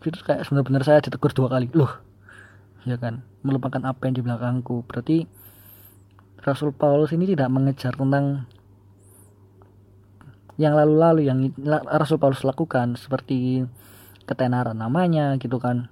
Itu 0.05 0.21
kayak 0.21 0.45
benar-benar 0.47 0.85
saya 0.85 1.01
ditegur 1.01 1.33
dua 1.33 1.49
kali 1.49 1.73
loh 1.73 1.91
ya 2.85 3.01
kan 3.01 3.25
melupakan 3.41 3.81
apa 3.89 4.11
yang 4.11 4.15
di 4.21 4.23
belakangku. 4.23 4.85
Berarti 4.85 5.25
Rasul 6.45 6.77
Paulus 6.77 7.15
ini 7.17 7.25
tidak 7.25 7.49
mengejar 7.49 7.97
tentang 7.97 8.45
yang 10.59 10.75
lalu-lalu 10.75 11.31
yang 11.31 11.39
Rasul 11.87 12.19
Paulus 12.19 12.43
lakukan 12.43 12.99
seperti 12.99 13.65
ketenaran 14.27 14.77
namanya 14.77 15.39
gitu 15.41 15.57
kan 15.57 15.89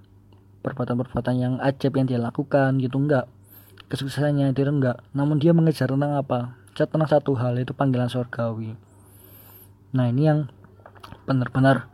perbuatan-perbuatan 0.66 1.34
yang 1.38 1.54
ajaib 1.62 1.94
yang 1.94 2.10
dia 2.10 2.18
lakukan 2.18 2.82
gitu 2.82 2.98
enggak. 2.98 3.30
Kesuksesannya 3.86 4.50
dia 4.50 4.66
enggak. 4.66 4.98
Namun 5.14 5.38
dia 5.38 5.54
mengejar 5.54 5.86
tentang 5.94 6.18
apa? 6.18 6.58
Tentang 6.74 7.06
satu 7.06 7.38
hal 7.38 7.54
itu 7.62 7.70
panggilan 7.70 8.10
surgawi 8.10 8.74
nah 9.96 10.12
ini 10.12 10.28
yang 10.28 10.50
benar-benar 11.24 11.88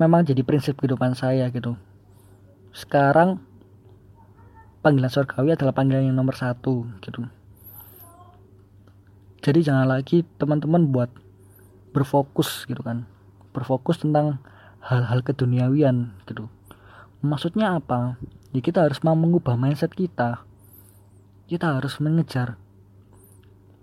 memang 0.00 0.24
jadi 0.24 0.40
prinsip 0.40 0.80
kehidupan 0.80 1.12
saya 1.12 1.52
gitu. 1.52 1.76
Sekarang 2.72 3.42
panggilan 4.80 5.12
surgawi 5.12 5.52
adalah 5.52 5.76
panggilan 5.76 6.08
yang 6.08 6.16
nomor 6.16 6.32
satu 6.32 6.88
gitu. 7.04 7.28
Jadi 9.44 9.60
jangan 9.60 9.88
lagi 9.88 10.24
teman-teman 10.40 10.88
buat 10.88 11.12
berfokus 11.92 12.64
gitu 12.64 12.80
kan. 12.80 13.04
Berfokus 13.52 14.00
tentang 14.00 14.40
hal-hal 14.80 15.20
keduniawian 15.20 16.16
gitu 16.24 16.48
maksudnya 17.20 17.76
apa? 17.76 18.20
Ya 18.50 18.60
kita 18.64 18.84
harus 18.84 19.00
mau 19.04 19.14
mengubah 19.14 19.54
mindset 19.54 19.92
kita. 19.92 20.42
Kita 21.46 21.78
harus 21.78 21.96
mengejar 22.02 22.56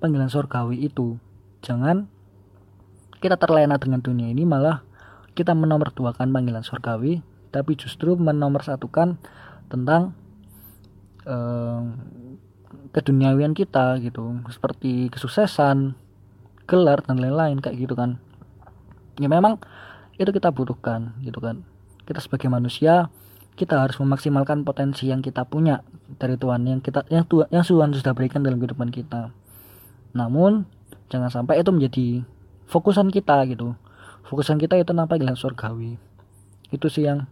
panggilan 0.02 0.30
surgawi 0.30 0.86
itu. 0.86 1.18
Jangan 1.62 2.10
kita 3.18 3.38
terlena 3.38 3.82
dengan 3.82 4.02
dunia 4.02 4.30
ini 4.30 4.46
malah 4.46 4.86
kita 5.34 5.54
menomorduakan 5.58 6.30
panggilan 6.30 6.62
surgawi 6.62 7.22
tapi 7.50 7.74
justru 7.74 8.14
menomorsatukan 8.14 9.18
tentang 9.70 10.14
eh, 11.26 11.82
keduniawian 12.94 13.54
kita 13.54 13.98
gitu. 14.02 14.42
Seperti 14.50 15.10
kesuksesan 15.14 15.98
gelar 16.68 17.00
dan 17.06 17.18
lain-lain 17.18 17.64
kayak 17.64 17.78
gitu 17.80 17.96
kan. 17.96 18.20
Ya 19.18 19.32
memang 19.32 19.58
itu 20.18 20.30
kita 20.30 20.54
butuhkan 20.54 21.18
gitu 21.24 21.40
kan. 21.42 21.64
Kita 22.06 22.22
sebagai 22.22 22.48
manusia 22.48 23.10
kita 23.58 23.82
harus 23.82 23.98
memaksimalkan 23.98 24.62
potensi 24.62 25.10
yang 25.10 25.26
kita 25.26 25.42
punya 25.50 25.82
dari 26.22 26.38
Tuhan 26.38 26.62
yang 26.70 26.80
kita 26.80 27.10
yang 27.10 27.26
Tuhan 27.26 27.50
yang 27.50 27.66
Tuhan 27.66 27.90
sudah 27.90 28.14
berikan 28.14 28.46
dalam 28.46 28.62
kehidupan 28.62 28.94
kita. 28.94 29.34
Namun 30.14 30.70
jangan 31.10 31.34
sampai 31.34 31.66
itu 31.66 31.74
menjadi 31.74 32.08
fokusan 32.70 33.10
kita 33.10 33.50
gitu. 33.50 33.74
Fokusan 34.30 34.62
kita 34.62 34.78
itu 34.78 34.94
nampak 34.94 35.18
panggilan 35.18 35.34
surgawi. 35.34 35.98
Itu 36.70 36.86
sih 36.94 37.10
yang 37.10 37.26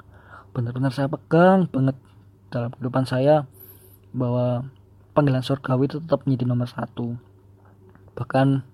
benar-benar 0.57 0.89
saya 0.89 1.05
pegang 1.05 1.69
banget 1.69 1.93
dalam 2.49 2.73
kehidupan 2.73 3.05
saya 3.05 3.45
bahwa 4.09 4.65
panggilan 5.13 5.45
surgawi 5.45 5.85
itu 5.85 6.01
tetap 6.01 6.25
menjadi 6.25 6.49
nomor 6.49 6.65
satu. 6.65 7.21
Bahkan 8.17 8.65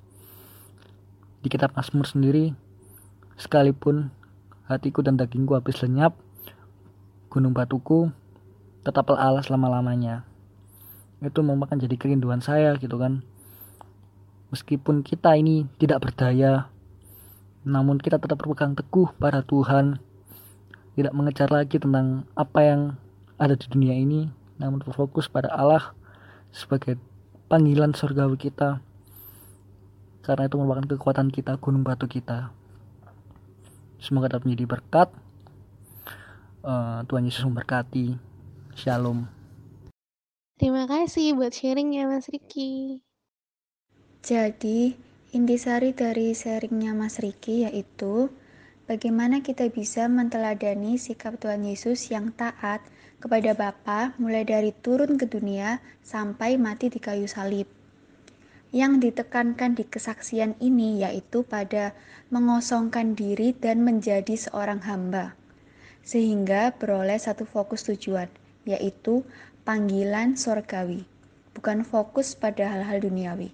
di 1.43 1.47
kitab 1.52 1.76
Mazmur 1.76 2.08
sendiri 2.08 2.56
sekalipun 3.36 4.14
hatiku 4.72 5.04
dan 5.04 5.20
dagingku 5.20 5.58
habis 5.58 5.82
lenyap 5.84 6.16
gunung 7.32 7.55
batuku 7.55 8.11
tetaplah 8.84 9.15
Allah 9.15 9.39
selama-lamanya 9.39 10.27
itu 11.21 11.39
merupakan 11.45 11.77
jadi 11.77 11.95
kerinduan 12.01 12.41
saya 12.41 12.73
gitu 12.82 12.97
kan. 12.97 13.21
Meskipun 14.49 15.05
kita 15.05 15.38
ini 15.38 15.69
tidak 15.77 16.03
berdaya 16.03 16.67
namun 17.61 18.01
kita 18.01 18.17
tetap 18.17 18.41
berpegang 18.41 18.73
teguh 18.73 19.13
pada 19.21 19.45
Tuhan. 19.45 20.01
Tidak 20.97 21.13
mengejar 21.15 21.47
lagi 21.53 21.79
tentang 21.79 22.27
apa 22.36 22.59
yang 22.67 22.82
ada 23.38 23.55
di 23.55 23.63
dunia 23.69 23.95
ini 23.95 24.27
namun 24.57 24.82
berfokus 24.82 25.32
pada 25.32 25.53
Allah 25.53 25.93
sebagai 26.51 26.97
panggilan 27.47 27.93
surgawi 27.93 28.36
kita. 28.36 28.82
Karena 30.25 30.49
itu 30.49 30.57
merupakan 30.57 30.89
kekuatan 30.97 31.29
kita 31.29 31.55
gunung 31.61 31.86
batu 31.86 32.09
kita. 32.09 32.49
Semoga 34.01 34.34
dapat 34.34 34.49
menjadi 34.49 34.65
berkat 34.67 35.20
Eh, 36.62 36.99
Tuhan 37.09 37.26
Yesus 37.26 37.41
memberkati 37.49 38.14
Shalom 38.78 39.26
Terima 40.62 40.86
kasih 40.86 41.34
buat 41.34 41.57
sharingnya 41.57 42.05
Mas 42.05 42.30
Riki. 42.30 43.01
Jadi, 44.22 44.93
intisari 45.34 45.97
dari 45.97 46.38
sharingnya 46.38 46.93
Mas 46.93 47.18
Riki 47.18 47.66
yaitu 47.66 48.30
bagaimana 48.86 49.41
kita 49.41 49.74
bisa 49.74 50.05
menteladani 50.05 51.01
sikap 51.01 51.41
Tuhan 51.41 51.66
Yesus 51.66 52.14
yang 52.14 52.30
taat 52.38 52.86
kepada 53.18 53.57
Bapa 53.57 54.14
mulai 54.22 54.45
dari 54.45 54.70
turun 54.70 55.18
ke 55.18 55.26
dunia 55.26 55.82
sampai 56.05 56.62
mati 56.62 56.93
di 56.93 57.01
kayu 57.01 57.26
salib. 57.26 57.66
Yang 58.70 59.09
ditekankan 59.09 59.74
di 59.74 59.89
kesaksian 59.89 60.62
ini 60.62 61.01
yaitu 61.01 61.41
pada 61.41 61.97
mengosongkan 62.30 63.18
diri 63.18 63.49
dan 63.57 63.82
menjadi 63.82 64.38
seorang 64.38 64.86
hamba, 64.86 65.40
sehingga 66.02 66.74
beroleh 66.78 67.18
satu 67.18 67.45
fokus 67.45 67.86
tujuan, 67.86 68.28
yaitu 68.66 69.26
panggilan 69.66 70.38
sorgawi, 70.38 71.06
bukan 71.54 71.86
fokus 71.86 72.34
pada 72.34 72.70
hal-hal 72.70 73.02
duniawi. 73.02 73.54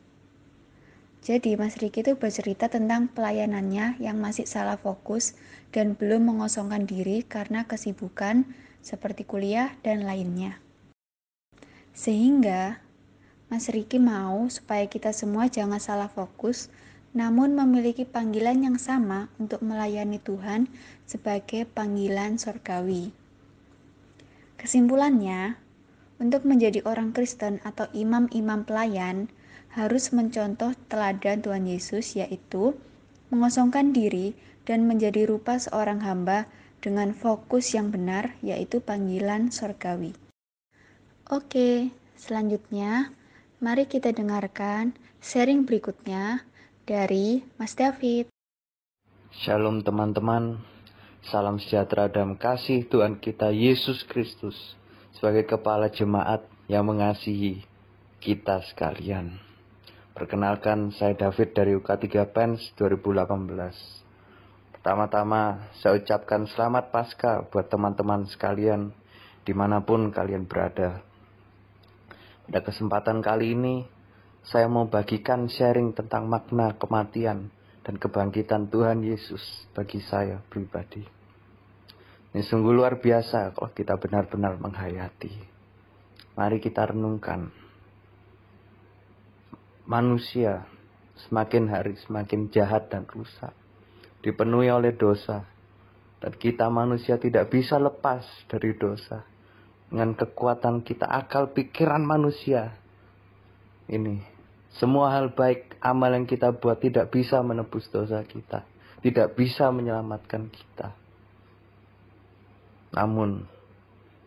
Jadi 1.27 1.59
Mas 1.59 1.75
Riki 1.75 2.07
itu 2.07 2.15
bercerita 2.15 2.71
tentang 2.71 3.11
pelayanannya 3.11 3.99
yang 3.99 4.15
masih 4.15 4.47
salah 4.47 4.79
fokus 4.79 5.35
dan 5.75 5.97
belum 5.97 6.23
mengosongkan 6.23 6.87
diri 6.87 7.25
karena 7.27 7.67
kesibukan 7.67 8.47
seperti 8.79 9.27
kuliah 9.27 9.75
dan 9.83 10.07
lainnya. 10.07 10.61
Sehingga 11.91 12.79
Mas 13.51 13.67
Riki 13.67 13.99
mau 13.99 14.47
supaya 14.47 14.87
kita 14.87 15.11
semua 15.11 15.51
jangan 15.51 15.83
salah 15.83 16.07
fokus 16.07 16.71
namun 17.17 17.57
memiliki 17.57 18.05
panggilan 18.05 18.61
yang 18.61 18.77
sama 18.77 19.25
untuk 19.41 19.65
melayani 19.65 20.21
Tuhan 20.21 20.69
sebagai 21.09 21.65
panggilan 21.65 22.37
sorgawi. 22.37 23.09
Kesimpulannya, 24.61 25.57
untuk 26.21 26.45
menjadi 26.45 26.85
orang 26.85 27.17
Kristen 27.17 27.57
atau 27.65 27.89
imam-imam 27.89 28.61
pelayan 28.69 29.33
harus 29.73 30.13
mencontoh 30.13 30.77
teladan 30.93 31.41
Tuhan 31.41 31.65
Yesus 31.65 32.13
yaitu 32.13 32.77
mengosongkan 33.33 33.97
diri 33.97 34.37
dan 34.69 34.85
menjadi 34.85 35.25
rupa 35.25 35.57
seorang 35.57 36.05
hamba 36.05 36.45
dengan 36.85 37.17
fokus 37.17 37.73
yang 37.73 37.89
benar 37.89 38.37
yaitu 38.45 38.77
panggilan 38.77 39.49
sorgawi. 39.49 40.13
Oke, 41.33 41.89
selanjutnya 42.13 43.09
mari 43.57 43.89
kita 43.89 44.13
dengarkan 44.13 44.93
sharing 45.17 45.65
berikutnya 45.65 46.45
dari 46.87 47.43
Mas 47.59 47.75
David. 47.75 48.31
Shalom 49.43 49.83
teman-teman, 49.83 50.63
salam 51.27 51.59
sejahtera 51.59 52.07
dan 52.07 52.39
kasih 52.39 52.87
Tuhan 52.87 53.19
kita 53.19 53.51
Yesus 53.51 54.07
Kristus 54.07 54.55
sebagai 55.19 55.43
kepala 55.43 55.91
jemaat 55.91 56.47
yang 56.71 56.87
mengasihi 56.87 57.67
kita 58.23 58.63
sekalian. 58.71 59.35
Perkenalkan 60.15 60.95
saya 60.95 61.13
David 61.13 61.51
dari 61.51 61.75
UK3 61.75 62.07
Pens 62.31 62.63
2018. 62.79 64.79
Pertama-tama 64.79 65.67
saya 65.83 65.99
ucapkan 65.99 66.47
selamat 66.47 66.95
Pasca 66.95 67.43
buat 67.51 67.67
teman-teman 67.67 68.23
sekalian 68.31 68.95
di 69.43 69.51
mana 69.51 69.83
pun 69.83 70.07
kalian 70.09 70.47
berada. 70.47 71.03
Pada 72.47 72.63
kesempatan 72.63 73.19
kali 73.19 73.59
ini 73.59 73.96
saya 74.47 74.71
mau 74.71 74.87
bagikan 74.87 75.51
sharing 75.51 75.91
tentang 75.91 76.31
makna 76.31 76.71
kematian 76.79 77.51
dan 77.83 77.99
kebangkitan 77.99 78.71
Tuhan 78.71 79.03
Yesus 79.03 79.43
bagi 79.75 79.99
saya 79.99 80.39
pribadi. 80.47 81.03
Ini 82.31 82.43
sungguh 82.47 82.71
luar 82.71 83.03
biasa 83.03 83.51
kalau 83.51 83.75
kita 83.75 83.99
benar-benar 83.99 84.55
menghayati. 84.55 85.35
Mari 86.39 86.63
kita 86.63 86.95
renungkan. 86.95 87.51
Manusia 89.83 90.63
semakin 91.27 91.67
hari 91.67 91.99
semakin 92.07 92.47
jahat 92.47 92.87
dan 92.87 93.03
rusak. 93.03 93.51
Dipenuhi 94.23 94.71
oleh 94.71 94.95
dosa. 94.95 95.43
Dan 96.23 96.31
kita 96.39 96.71
manusia 96.71 97.19
tidak 97.19 97.51
bisa 97.51 97.75
lepas 97.83 98.23
dari 98.47 98.75
dosa. 98.79 99.27
Dengan 99.91 100.15
kekuatan 100.15 100.87
kita 100.87 101.03
akal 101.03 101.51
pikiran 101.51 102.03
manusia. 102.03 102.75
Ini 103.87 104.36
semua 104.75 105.15
hal 105.15 105.31
baik 105.31 105.79
amal 105.79 106.11
yang 106.11 106.27
kita 106.27 106.51
buat 106.51 106.83
tidak 106.83 107.09
bisa 107.09 107.39
menebus 107.39 107.87
dosa 107.87 108.19
kita. 108.27 108.67
Tidak 108.99 109.37
bisa 109.37 109.71
menyelamatkan 109.71 110.51
kita. 110.51 110.91
Namun, 112.91 113.45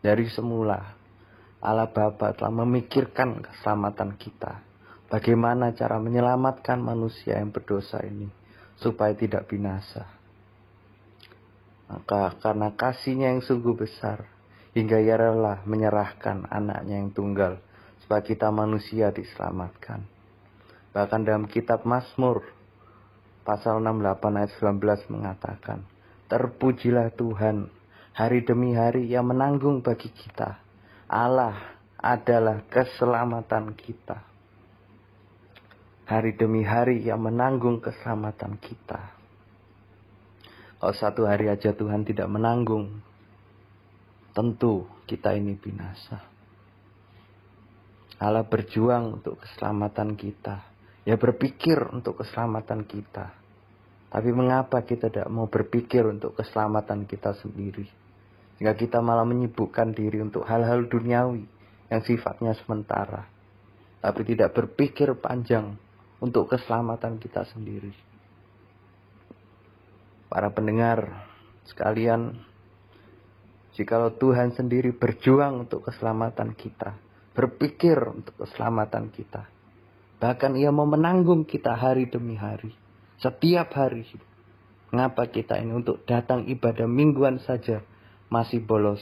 dari 0.01 0.30
semula, 0.32 0.97
Allah 1.61 1.91
Bapa 1.93 2.32
telah 2.32 2.55
memikirkan 2.64 3.45
keselamatan 3.45 4.16
kita. 4.16 4.64
Bagaimana 5.11 5.74
cara 5.74 6.01
menyelamatkan 6.01 6.80
manusia 6.80 7.36
yang 7.36 7.51
berdosa 7.51 8.01
ini 8.01 8.30
supaya 8.78 9.12
tidak 9.12 9.51
binasa. 9.51 10.07
Maka 11.91 12.38
karena 12.38 12.70
kasihnya 12.72 13.34
yang 13.34 13.43
sungguh 13.43 13.74
besar, 13.74 14.30
hingga 14.72 15.03
ia 15.03 15.18
rela 15.18 15.66
menyerahkan 15.66 16.47
anaknya 16.47 17.03
yang 17.03 17.11
tunggal 17.11 17.59
supaya 18.07 18.22
kita 18.22 18.49
manusia 18.55 19.11
diselamatkan. 19.11 20.20
Bahkan 20.91 21.22
dalam 21.22 21.47
kitab 21.47 21.86
Mazmur 21.86 22.43
pasal 23.47 23.78
68 23.78 24.38
ayat 24.38 24.53
19 24.59 25.14
mengatakan, 25.14 25.86
Terpujilah 26.26 27.14
Tuhan 27.14 27.70
hari 28.14 28.43
demi 28.43 28.74
hari 28.74 29.07
yang 29.07 29.30
menanggung 29.30 29.82
bagi 29.82 30.11
kita. 30.11 30.59
Allah 31.11 31.78
adalah 31.99 32.62
keselamatan 32.70 33.74
kita. 33.74 34.22
Hari 36.11 36.34
demi 36.34 36.66
hari 36.66 37.07
yang 37.07 37.22
menanggung 37.22 37.78
keselamatan 37.78 38.59
kita. 38.59 39.14
Kalau 40.80 40.95
satu 40.97 41.22
hari 41.28 41.47
aja 41.47 41.70
Tuhan 41.70 42.03
tidak 42.03 42.26
menanggung, 42.26 42.99
tentu 44.34 44.88
kita 45.07 45.36
ini 45.38 45.55
binasa. 45.55 46.24
Allah 48.20 48.45
berjuang 48.45 49.20
untuk 49.20 49.38
keselamatan 49.45 50.16
kita. 50.16 50.66
Ya 51.11 51.18
berpikir 51.18 51.90
untuk 51.90 52.22
keselamatan 52.22 52.86
kita. 52.86 53.34
Tapi 54.14 54.30
mengapa 54.30 54.86
kita 54.86 55.11
tidak 55.11 55.26
mau 55.26 55.50
berpikir 55.50 56.06
untuk 56.06 56.38
keselamatan 56.38 57.02
kita 57.02 57.34
sendiri? 57.34 57.82
Sehingga 58.54 58.78
kita 58.78 59.02
malah 59.02 59.26
menyibukkan 59.26 59.90
diri 59.90 60.22
untuk 60.22 60.46
hal-hal 60.46 60.86
duniawi 60.86 61.42
yang 61.90 62.02
sifatnya 62.06 62.54
sementara. 62.62 63.26
Tapi 63.98 64.22
tidak 64.22 64.54
berpikir 64.54 65.18
panjang 65.18 65.74
untuk 66.22 66.46
keselamatan 66.46 67.18
kita 67.18 67.42
sendiri. 67.50 67.90
Para 70.30 70.54
pendengar 70.54 71.26
sekalian, 71.66 72.38
jikalau 73.74 74.14
Tuhan 74.14 74.54
sendiri 74.54 74.94
berjuang 74.94 75.66
untuk 75.66 75.90
keselamatan 75.90 76.54
kita, 76.54 76.94
berpikir 77.34 77.98
untuk 77.98 78.46
keselamatan 78.46 79.11
kita, 79.11 79.58
bahkan 80.21 80.53
Ia 80.55 80.68
mau 80.71 80.85
menanggung 80.85 81.49
kita 81.49 81.75
hari 81.75 82.07
demi 82.07 82.37
hari, 82.37 82.71
setiap 83.18 83.73
hari. 83.75 84.05
Mengapa 84.91 85.31
kita 85.31 85.57
ini 85.57 85.71
untuk 85.73 86.03
datang 86.05 86.51
ibadah 86.51 86.85
mingguan 86.85 87.41
saja 87.41 87.81
masih 88.29 88.61
bolos? 88.61 89.01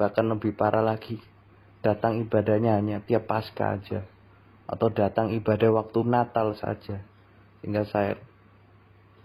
Bahkan 0.00 0.24
lebih 0.32 0.56
parah 0.56 0.80
lagi, 0.80 1.20
datang 1.84 2.18
ibadahnya 2.24 2.80
hanya 2.80 2.98
tiap 3.04 3.28
pasca 3.30 3.78
aja. 3.78 4.02
Atau 4.68 4.92
datang 4.92 5.32
ibadah 5.32 5.72
waktu 5.72 6.04
Natal 6.04 6.56
saja. 6.56 7.00
Sehingga 7.60 7.84
saya 7.88 8.16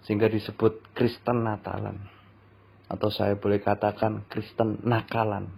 sehingga 0.04 0.28
disebut 0.28 0.84
Kristen 0.92 1.44
Natalan. 1.44 2.12
Atau 2.88 3.08
saya 3.08 3.36
boleh 3.36 3.60
katakan 3.60 4.28
Kristen 4.28 4.84
nakalan. 4.84 5.48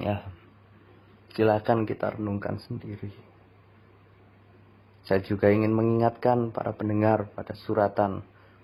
Ya 0.00 0.24
silakan 1.34 1.86
kita 1.86 2.18
renungkan 2.18 2.58
sendiri 2.58 3.29
saya 5.08 5.20
juga 5.24 5.48
ingin 5.48 5.72
mengingatkan 5.72 6.52
para 6.52 6.72
pendengar 6.76 7.32
pada 7.32 7.56
suratan 7.56 8.20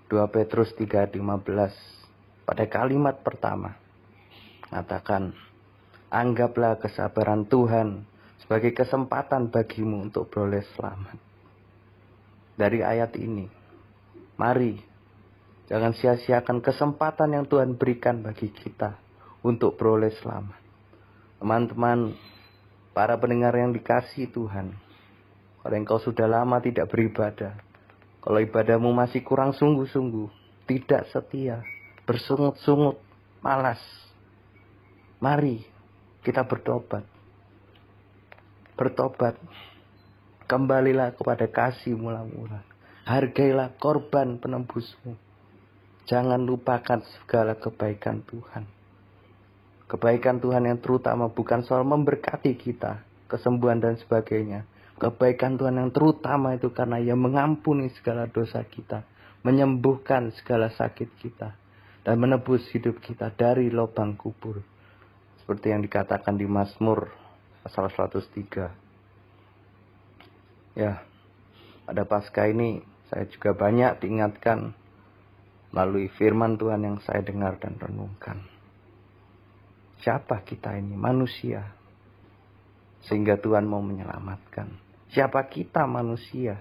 2 0.08 0.34
Petrus 0.34 0.70
3:15 0.76 1.16
pada 2.46 2.64
kalimat 2.70 3.16
pertama 3.24 3.74
katakan 4.70 5.34
anggaplah 6.10 6.78
kesabaran 6.78 7.46
Tuhan 7.46 8.06
sebagai 8.46 8.70
kesempatan 8.74 9.50
bagimu 9.50 10.06
untuk 10.06 10.30
beroleh 10.30 10.62
selamat. 10.78 11.18
Dari 12.56 12.80
ayat 12.80 13.12
ini, 13.18 13.50
mari 14.38 14.78
jangan 15.66 15.92
sia-siakan 15.92 16.62
kesempatan 16.62 17.34
yang 17.36 17.44
Tuhan 17.50 17.74
berikan 17.74 18.22
bagi 18.22 18.48
kita 18.54 18.96
untuk 19.42 19.74
beroleh 19.74 20.14
selamat. 20.22 20.62
Teman-teman, 21.42 22.16
para 22.96 23.18
pendengar 23.20 23.52
yang 23.58 23.74
dikasih 23.76 24.32
Tuhan, 24.32 24.72
kalau 25.66 25.74
engkau 25.82 25.98
sudah 25.98 26.30
lama 26.30 26.62
tidak 26.62 26.86
beribadah, 26.86 27.58
kalau 28.22 28.38
ibadahmu 28.38 28.94
masih 28.94 29.26
kurang 29.26 29.50
sungguh-sungguh, 29.50 30.30
tidak 30.70 31.10
setia, 31.10 31.66
bersungut-sungut, 32.06 33.02
malas, 33.42 33.82
mari 35.18 35.66
kita 36.22 36.46
bertobat 36.46 37.16
bertobat. 38.76 39.40
Kembalilah 40.46 41.10
kepada 41.16 41.50
kasih 41.50 41.98
mula-mula. 41.98 42.62
Hargailah 43.02 43.74
korban 43.82 44.38
penembusmu. 44.38 45.18
Jangan 46.06 46.38
lupakan 46.38 47.02
segala 47.02 47.58
kebaikan 47.58 48.22
Tuhan. 48.22 48.62
Kebaikan 49.90 50.38
Tuhan 50.38 50.70
yang 50.70 50.78
terutama 50.78 51.26
bukan 51.26 51.66
soal 51.66 51.82
memberkati 51.82 52.54
kita, 52.54 53.02
kesembuhan 53.26 53.82
dan 53.82 53.98
sebagainya. 53.98 54.62
Kebaikan 54.96 55.60
Tuhan 55.60 55.76
yang 55.76 55.92
terutama 55.92 56.56
itu 56.56 56.72
karena 56.72 56.96
ia 56.96 57.12
mengampuni 57.12 57.92
segala 58.00 58.24
dosa 58.32 58.64
kita, 58.64 59.04
menyembuhkan 59.44 60.32
segala 60.40 60.72
sakit 60.72 61.20
kita, 61.20 61.52
dan 62.00 62.16
menebus 62.16 62.64
hidup 62.72 62.96
kita 63.04 63.28
dari 63.36 63.68
lubang 63.68 64.16
kubur. 64.16 64.64
Seperti 65.44 65.68
yang 65.68 65.84
dikatakan 65.84 66.40
di 66.40 66.48
Mazmur 66.48 67.12
pasal 67.60 67.92
103. 67.92 68.72
Ya, 70.80 71.04
pada 71.84 72.08
pasca 72.08 72.48
ini 72.48 72.80
saya 73.12 73.28
juga 73.28 73.52
banyak 73.52 74.00
diingatkan 74.00 74.72
melalui 75.76 76.08
firman 76.16 76.56
Tuhan 76.56 76.80
yang 76.88 76.96
saya 77.04 77.20
dengar 77.20 77.60
dan 77.60 77.76
renungkan. 77.76 78.40
Siapa 80.00 80.40
kita 80.40 80.72
ini? 80.78 80.96
Manusia. 80.96 81.74
Sehingga 83.04 83.36
Tuhan 83.36 83.68
mau 83.68 83.84
menyelamatkan. 83.84 84.85
Siapa 85.14 85.46
kita 85.46 85.86
manusia? 85.86 86.58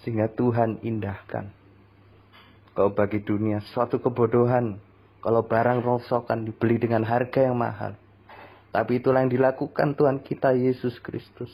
Sehingga 0.00 0.28
Tuhan 0.32 0.80
indahkan. 0.84 1.48
Kalau 2.74 2.90
bagi 2.90 3.22
dunia 3.22 3.62
suatu 3.70 4.02
kebodohan. 4.02 4.82
Kalau 5.24 5.40
barang 5.46 5.80
rongsokan 5.80 6.44
dibeli 6.44 6.76
dengan 6.76 7.00
harga 7.06 7.48
yang 7.48 7.56
mahal. 7.56 7.96
Tapi 8.74 9.00
itulah 9.00 9.24
yang 9.24 9.32
dilakukan 9.32 9.96
Tuhan 9.96 10.20
kita 10.20 10.52
Yesus 10.52 11.00
Kristus. 11.00 11.48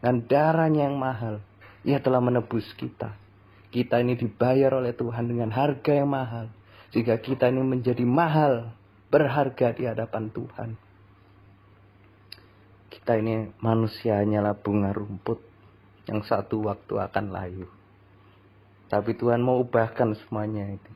Dengan 0.00 0.24
darahnya 0.26 0.90
yang 0.90 0.98
mahal. 0.98 1.38
Ia 1.86 2.02
telah 2.02 2.18
menebus 2.18 2.66
kita. 2.74 3.14
Kita 3.70 4.00
ini 4.02 4.18
dibayar 4.18 4.74
oleh 4.80 4.96
Tuhan 4.96 5.28
dengan 5.30 5.52
harga 5.54 5.92
yang 5.92 6.10
mahal. 6.10 6.50
Sehingga 6.90 7.20
kita 7.20 7.52
ini 7.52 7.62
menjadi 7.62 8.02
mahal. 8.02 8.74
Berharga 9.12 9.76
di 9.76 9.84
hadapan 9.84 10.32
Tuhan. 10.32 10.70
Kita 12.88 13.20
ini 13.20 13.52
manusia 13.60 14.18
hanyalah 14.18 14.56
bunga 14.56 14.90
rumput. 14.90 15.51
Yang 16.06 16.30
satu 16.30 16.66
waktu 16.66 16.94
akan 16.98 17.30
layu. 17.30 17.68
Tapi 18.90 19.16
Tuhan 19.16 19.40
mau 19.40 19.62
ubahkan 19.62 20.12
semuanya 20.26 20.68
itu. 20.68 20.92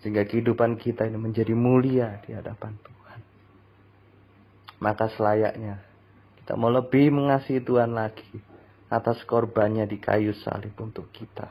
Sehingga 0.00 0.24
kehidupan 0.24 0.80
kita 0.80 1.08
ini 1.08 1.18
menjadi 1.18 1.52
mulia 1.52 2.20
di 2.24 2.32
hadapan 2.32 2.72
Tuhan 2.80 3.00
maka 4.80 5.12
selayaknya 5.12 5.78
kita 6.42 6.56
mau 6.56 6.72
lebih 6.72 7.12
mengasihi 7.12 7.60
Tuhan 7.62 7.94
lagi 7.94 8.26
atas 8.90 9.22
korbannya 9.28 9.86
di 9.86 10.02
kayu 10.02 10.34
salib 10.34 10.74
untuk 10.80 11.12
kita. 11.14 11.46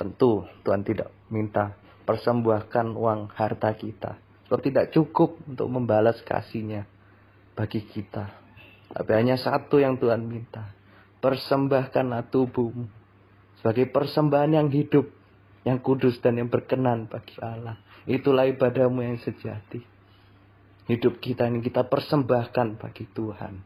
Tentu 0.00 0.42
Tuhan 0.66 0.82
tidak 0.82 1.14
minta 1.30 1.78
persembahkan 2.02 2.96
uang 2.96 3.30
harta 3.38 3.70
kita. 3.78 4.18
Sebab 4.48 4.60
tidak 4.66 4.90
cukup 4.90 5.38
untuk 5.46 5.68
membalas 5.70 6.18
kasihnya 6.26 6.90
bagi 7.54 7.86
kita. 7.86 8.34
Tapi 8.90 9.10
hanya 9.14 9.38
satu 9.38 9.78
yang 9.78 9.94
Tuhan 9.94 10.26
minta. 10.26 10.74
Persembahkanlah 11.22 12.34
tubuhmu 12.34 12.90
sebagai 13.62 13.86
persembahan 13.94 14.58
yang 14.58 14.68
hidup, 14.74 15.06
yang 15.62 15.78
kudus 15.78 16.18
dan 16.18 16.34
yang 16.34 16.50
berkenan 16.50 17.06
bagi 17.06 17.38
Allah. 17.38 17.78
Itulah 18.10 18.50
ibadahmu 18.50 19.06
yang 19.06 19.22
sejati. 19.22 19.78
Hidup 20.90 21.22
kita 21.22 21.46
ini 21.46 21.62
kita 21.62 21.86
persembahkan 21.86 22.74
bagi 22.82 23.06
Tuhan. 23.14 23.62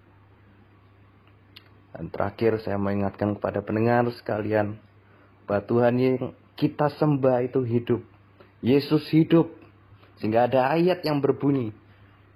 Dan 1.97 2.13
terakhir 2.13 2.61
saya 2.61 2.77
mau 2.77 2.93
ingatkan 2.93 3.41
kepada 3.41 3.65
pendengar 3.65 4.05
sekalian. 4.13 4.77
Bahwa 5.49 5.65
Tuhan 5.65 5.95
yang 5.97 6.37
kita 6.61 6.93
sembah 6.93 7.49
itu 7.49 7.65
hidup. 7.65 8.05
Yesus 8.61 9.09
hidup. 9.09 9.49
Sehingga 10.21 10.45
ada 10.45 10.69
ayat 10.77 11.01
yang 11.09 11.25
berbunyi. 11.25 11.73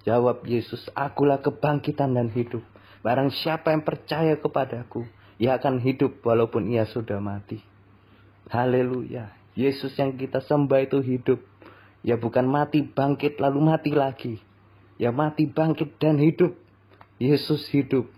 Jawab 0.08 0.48
Yesus, 0.48 0.88
akulah 0.96 1.44
kebangkitan 1.44 2.16
dan 2.16 2.32
hidup. 2.32 2.64
Barang 3.00 3.32
siapa 3.32 3.72
yang 3.72 3.80
percaya 3.80 4.36
kepadaku, 4.36 5.08
ia 5.40 5.56
akan 5.56 5.80
hidup 5.80 6.20
walaupun 6.20 6.68
ia 6.68 6.84
sudah 6.84 7.16
mati. 7.20 7.64
Haleluya. 8.52 9.32
Yesus 9.56 9.96
yang 9.96 10.16
kita 10.16 10.44
sembah 10.44 10.84
itu 10.84 11.00
hidup. 11.00 11.40
Ya 12.04 12.16
bukan 12.16 12.48
mati 12.48 12.84
bangkit 12.84 13.40
lalu 13.40 13.60
mati 13.60 13.92
lagi 13.92 14.40
ya 15.00 15.08
mati 15.08 15.48
bangkit 15.48 15.96
dan 15.96 16.20
hidup. 16.20 16.52
Yesus 17.16 17.64
hidup. 17.72 18.12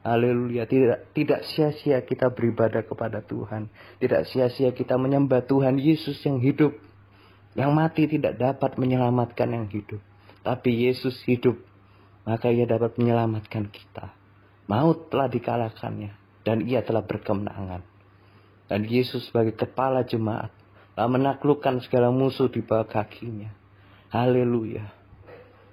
Haleluya. 0.00 0.64
Tidak 0.64 1.12
tidak 1.12 1.44
sia-sia 1.52 2.00
kita 2.00 2.32
beribadah 2.32 2.80
kepada 2.80 3.20
Tuhan. 3.20 3.68
Tidak 4.00 4.24
sia-sia 4.32 4.72
kita 4.72 4.96
menyembah 4.96 5.44
Tuhan 5.44 5.76
Yesus 5.76 6.16
yang 6.24 6.40
hidup. 6.40 6.72
Yang 7.52 7.70
mati 7.76 8.02
tidak 8.08 8.40
dapat 8.40 8.80
menyelamatkan 8.80 9.52
yang 9.52 9.68
hidup. 9.68 10.00
Tapi 10.40 10.88
Yesus 10.88 11.20
hidup. 11.28 11.60
Maka 12.28 12.52
ia 12.52 12.68
dapat 12.68 12.96
menyelamatkan 13.00 13.68
kita. 13.72 14.12
Maut 14.70 15.10
telah 15.10 15.26
dikalahkannya 15.26 16.12
dan 16.44 16.64
ia 16.64 16.84
telah 16.84 17.04
berkemenangan. 17.04 17.82
Dan 18.70 18.86
Yesus 18.86 19.26
sebagai 19.28 19.58
kepala 19.58 20.06
jemaat 20.06 20.54
telah 20.94 21.10
menaklukkan 21.10 21.82
segala 21.82 22.14
musuh 22.14 22.46
di 22.46 22.62
bawah 22.62 22.86
kakinya. 22.86 23.50
Haleluya. 24.14 24.86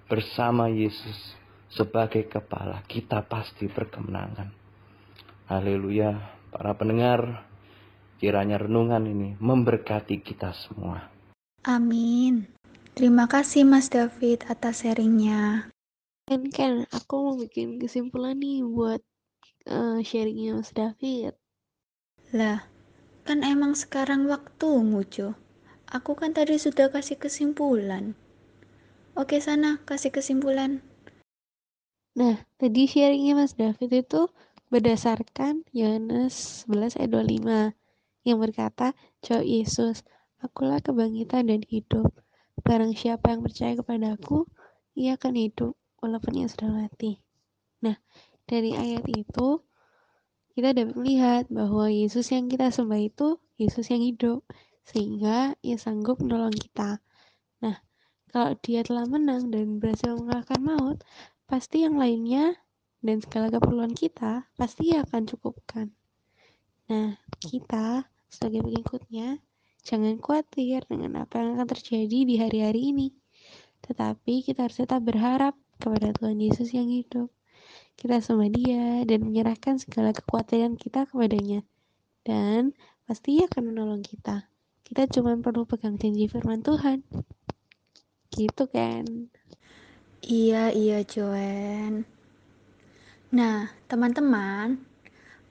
Bersama 0.08 0.72
Yesus 0.72 1.36
sebagai 1.70 2.26
kepala 2.26 2.82
kita 2.88 3.22
pasti 3.28 3.70
berkemenangan. 3.70 4.50
Haleluya. 5.52 6.34
Para 6.48 6.74
pendengar, 6.74 7.44
kiranya 8.18 8.58
renungan 8.58 9.04
ini 9.06 9.38
memberkati 9.38 10.24
kita 10.24 10.56
semua. 10.56 11.12
Amin. 11.68 12.48
Terima 12.98 13.30
kasih 13.30 13.62
Mas 13.68 13.94
David 13.94 14.48
atas 14.50 14.82
sharingnya. 14.82 15.70
Kan 16.28 16.52
kan 16.52 16.84
aku 16.92 17.16
mau 17.24 17.36
bikin 17.40 17.80
kesimpulan 17.80 18.36
nih 18.36 18.60
buat 18.60 19.00
eh, 19.64 20.04
sharingnya 20.04 20.60
Mas 20.60 20.76
David. 20.76 21.40
Lah, 22.36 22.68
kan 23.24 23.48
emang 23.48 23.80
sekarang 23.80 24.28
waktumu, 24.28 25.08
Jo. 25.08 25.40
Aku 25.88 26.20
kan 26.20 26.36
tadi 26.36 26.60
sudah 26.60 26.92
kasih 26.92 27.16
kesimpulan. 27.16 28.12
Oke, 29.16 29.40
sana 29.40 29.80
kasih 29.88 30.12
kesimpulan. 30.12 30.84
Nah, 32.20 32.44
tadi 32.60 32.92
sharingnya 32.92 33.40
Mas 33.40 33.56
David 33.56 33.88
itu 33.96 34.28
berdasarkan 34.68 35.64
Yohanes 35.72 36.68
11 36.68 37.00
ayat 37.00 37.24
25 37.24 37.72
yang 38.28 38.44
berkata, 38.44 38.92
Jawab 39.24 39.48
Yesus, 39.48 40.04
akulah 40.44 40.84
kebangkitan 40.84 41.48
dan 41.48 41.64
hidup. 41.72 42.12
Barang 42.68 42.92
siapa 42.92 43.32
yang 43.32 43.48
percaya 43.48 43.80
kepadaku, 43.80 44.44
ia 44.92 45.16
akan 45.16 45.40
hidup 45.40 45.80
walaupun 46.02 46.44
ia 46.44 46.48
sudah 46.50 46.70
mati. 46.72 47.22
Nah, 47.84 47.98
dari 48.48 48.74
ayat 48.74 49.06
itu 49.10 49.62
kita 50.58 50.74
dapat 50.74 50.98
melihat 50.98 51.44
bahwa 51.54 51.86
Yesus 51.86 52.34
yang 52.34 52.50
kita 52.50 52.74
sembah 52.74 53.02
itu 53.02 53.38
Yesus 53.62 53.94
yang 53.94 54.02
hidup 54.02 54.42
sehingga 54.88 55.54
ia 55.62 55.78
sanggup 55.78 56.18
menolong 56.24 56.56
kita. 56.56 56.98
Nah, 57.62 57.78
kalau 58.32 58.58
dia 58.64 58.82
telah 58.82 59.06
menang 59.06 59.54
dan 59.54 59.78
berhasil 59.78 60.18
mengalahkan 60.18 60.62
maut, 60.64 60.98
pasti 61.46 61.86
yang 61.86 62.00
lainnya 62.00 62.58
dan 63.06 63.22
segala 63.22 63.54
keperluan 63.54 63.94
kita 63.94 64.50
pasti 64.58 64.96
ia 64.96 65.06
akan 65.06 65.30
cukupkan. 65.30 65.94
Nah, 66.88 67.20
kita 67.44 68.08
sebagai 68.32 68.64
pengikutnya 68.64 69.44
jangan 69.84 70.20
khawatir 70.20 70.84
dengan 70.88 71.28
apa 71.28 71.40
yang 71.40 71.60
akan 71.60 71.68
terjadi 71.68 72.20
di 72.24 72.36
hari-hari 72.40 72.96
ini. 72.96 73.08
Tetapi 73.84 74.44
kita 74.44 74.68
harus 74.68 74.80
tetap 74.80 75.04
berharap 75.04 75.54
kepada 75.78 76.14
Tuhan 76.14 76.38
Yesus 76.42 76.74
yang 76.74 76.90
hidup. 76.90 77.32
Kita 77.98 78.22
sembah 78.22 78.50
dia 78.54 78.86
dan 79.10 79.26
menyerahkan 79.26 79.82
segala 79.82 80.14
kekhawatiran 80.14 80.78
kita 80.78 81.10
kepadanya. 81.10 81.66
Dan 82.22 82.78
pasti 83.10 83.42
ia 83.42 83.50
akan 83.50 83.74
menolong 83.74 84.06
kita. 84.06 84.50
Kita 84.86 85.10
cuma 85.10 85.34
perlu 85.42 85.66
pegang 85.66 85.98
janji 85.98 86.30
firman 86.30 86.62
Tuhan. 86.62 87.02
Gitu 88.30 88.64
kan. 88.70 89.34
Iya, 90.22 90.70
iya, 90.76 91.02
Joen. 91.02 92.06
Nah, 93.34 93.68
teman-teman, 93.92 94.80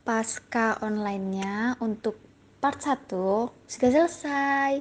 pasca 0.06 0.80
online-nya 0.80 1.76
untuk 1.82 2.16
part 2.62 2.80
1 2.80 3.52
sudah 3.68 3.90
selesai. 3.92 4.80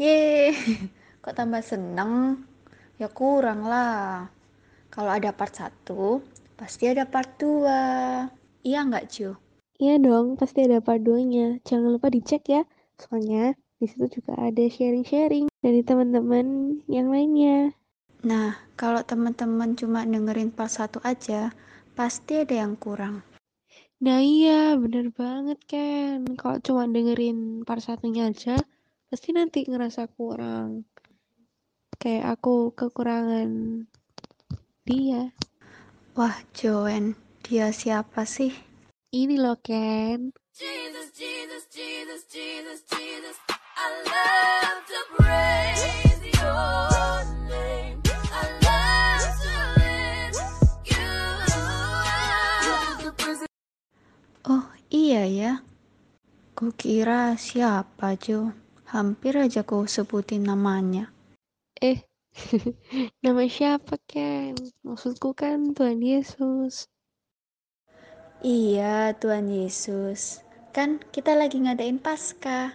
Yeay, 0.00 0.56
kok 1.22 1.36
tambah 1.36 1.62
seneng? 1.62 2.42
Ya 2.98 3.06
kurang 3.12 3.68
lah. 3.68 4.32
Kalau 4.92 5.08
ada 5.08 5.32
part 5.32 5.56
1, 5.56 6.20
pasti 6.60 6.84
ada 6.84 7.08
part 7.08 7.40
2. 7.40 8.28
Iya 8.60 8.84
nggak, 8.84 9.04
Jo? 9.08 9.40
Iya 9.80 9.96
dong, 9.96 10.36
pasti 10.36 10.68
ada 10.68 10.84
part 10.84 11.00
2-nya. 11.00 11.64
Jangan 11.64 11.96
lupa 11.96 12.12
dicek 12.12 12.44
ya. 12.44 12.68
Soalnya 13.00 13.56
di 13.80 13.88
situ 13.88 14.20
juga 14.20 14.36
ada 14.36 14.60
sharing-sharing 14.68 15.48
dari 15.64 15.80
teman-teman 15.80 16.76
yang 16.92 17.08
lainnya. 17.08 17.72
Nah, 18.28 18.60
kalau 18.76 19.00
teman-teman 19.00 19.72
cuma 19.80 20.04
dengerin 20.04 20.52
part 20.52 20.68
1 20.68 21.00
aja, 21.08 21.56
pasti 21.96 22.44
ada 22.44 22.52
yang 22.52 22.76
kurang. 22.76 23.24
Nah 24.02 24.20
iya, 24.20 24.76
bener 24.76 25.08
banget 25.08 25.56
kan. 25.64 26.28
Kalau 26.36 26.60
cuma 26.60 26.84
dengerin 26.84 27.64
part 27.64 27.80
satunya 27.80 28.28
aja, 28.28 28.60
pasti 29.08 29.32
nanti 29.32 29.64
ngerasa 29.64 30.04
kurang. 30.12 30.84
Kayak 31.96 32.36
aku 32.36 32.76
kekurangan 32.76 33.48
dia. 34.86 35.30
Wah, 36.18 36.36
Joen, 36.52 37.14
dia 37.46 37.70
siapa 37.70 38.26
sih? 38.26 38.52
Ini 39.14 39.38
loh 39.38 39.56
Ken. 39.62 40.34
Jesus, 40.52 41.14
Jesus, 41.16 41.64
Jesus, 41.72 42.22
Jesus, 42.28 42.80
Jesus. 42.90 43.36
I 43.48 43.86
love 44.04 44.80
to 44.88 45.00
praise 45.16 46.22
your 46.36 47.24
name. 47.48 47.98
I 48.30 48.44
love 48.66 49.28
to 49.42 49.54
lift 49.80 50.40
you 50.90 51.16
up. 51.48 53.16
Oh, 54.48 54.66
iya 54.92 55.24
ya. 55.28 55.52
Kukira 56.58 57.34
siapa, 57.40 58.14
Jo? 58.20 58.52
Hampir 58.92 59.40
aja 59.40 59.64
kau 59.64 59.88
sebutin 59.88 60.44
namanya. 60.44 61.08
Eh, 61.80 62.04
nama 63.24 63.44
siapa 63.44 64.00
Ken? 64.08 64.56
Maksudku 64.84 65.36
kan 65.36 65.76
Tuhan 65.76 66.00
Yesus. 66.00 66.88
Iya, 68.42 69.14
Tuhan 69.20 69.46
Yesus. 69.52 70.42
Kan 70.74 70.98
kita 71.12 71.36
lagi 71.38 71.62
ngadain 71.62 72.00
Paskah. 72.00 72.74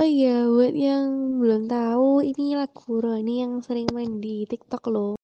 Oh 0.00 0.08
iya, 0.08 0.48
buat 0.48 0.72
yang 0.72 1.38
belum 1.38 1.68
tahu, 1.68 2.24
ini 2.24 2.56
lagu 2.56 2.98
Roni 2.98 3.44
yang 3.44 3.60
sering 3.60 3.92
main 3.92 4.18
di 4.18 4.48
TikTok 4.48 4.88
loh. 4.88 5.14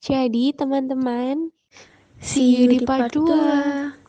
Jadi 0.00 0.56
teman-teman, 0.56 1.52
See 2.20 2.56
you 2.56 2.72
di 2.72 2.80
part 2.88 3.12
dua. 3.12 3.92
2. 3.92 3.99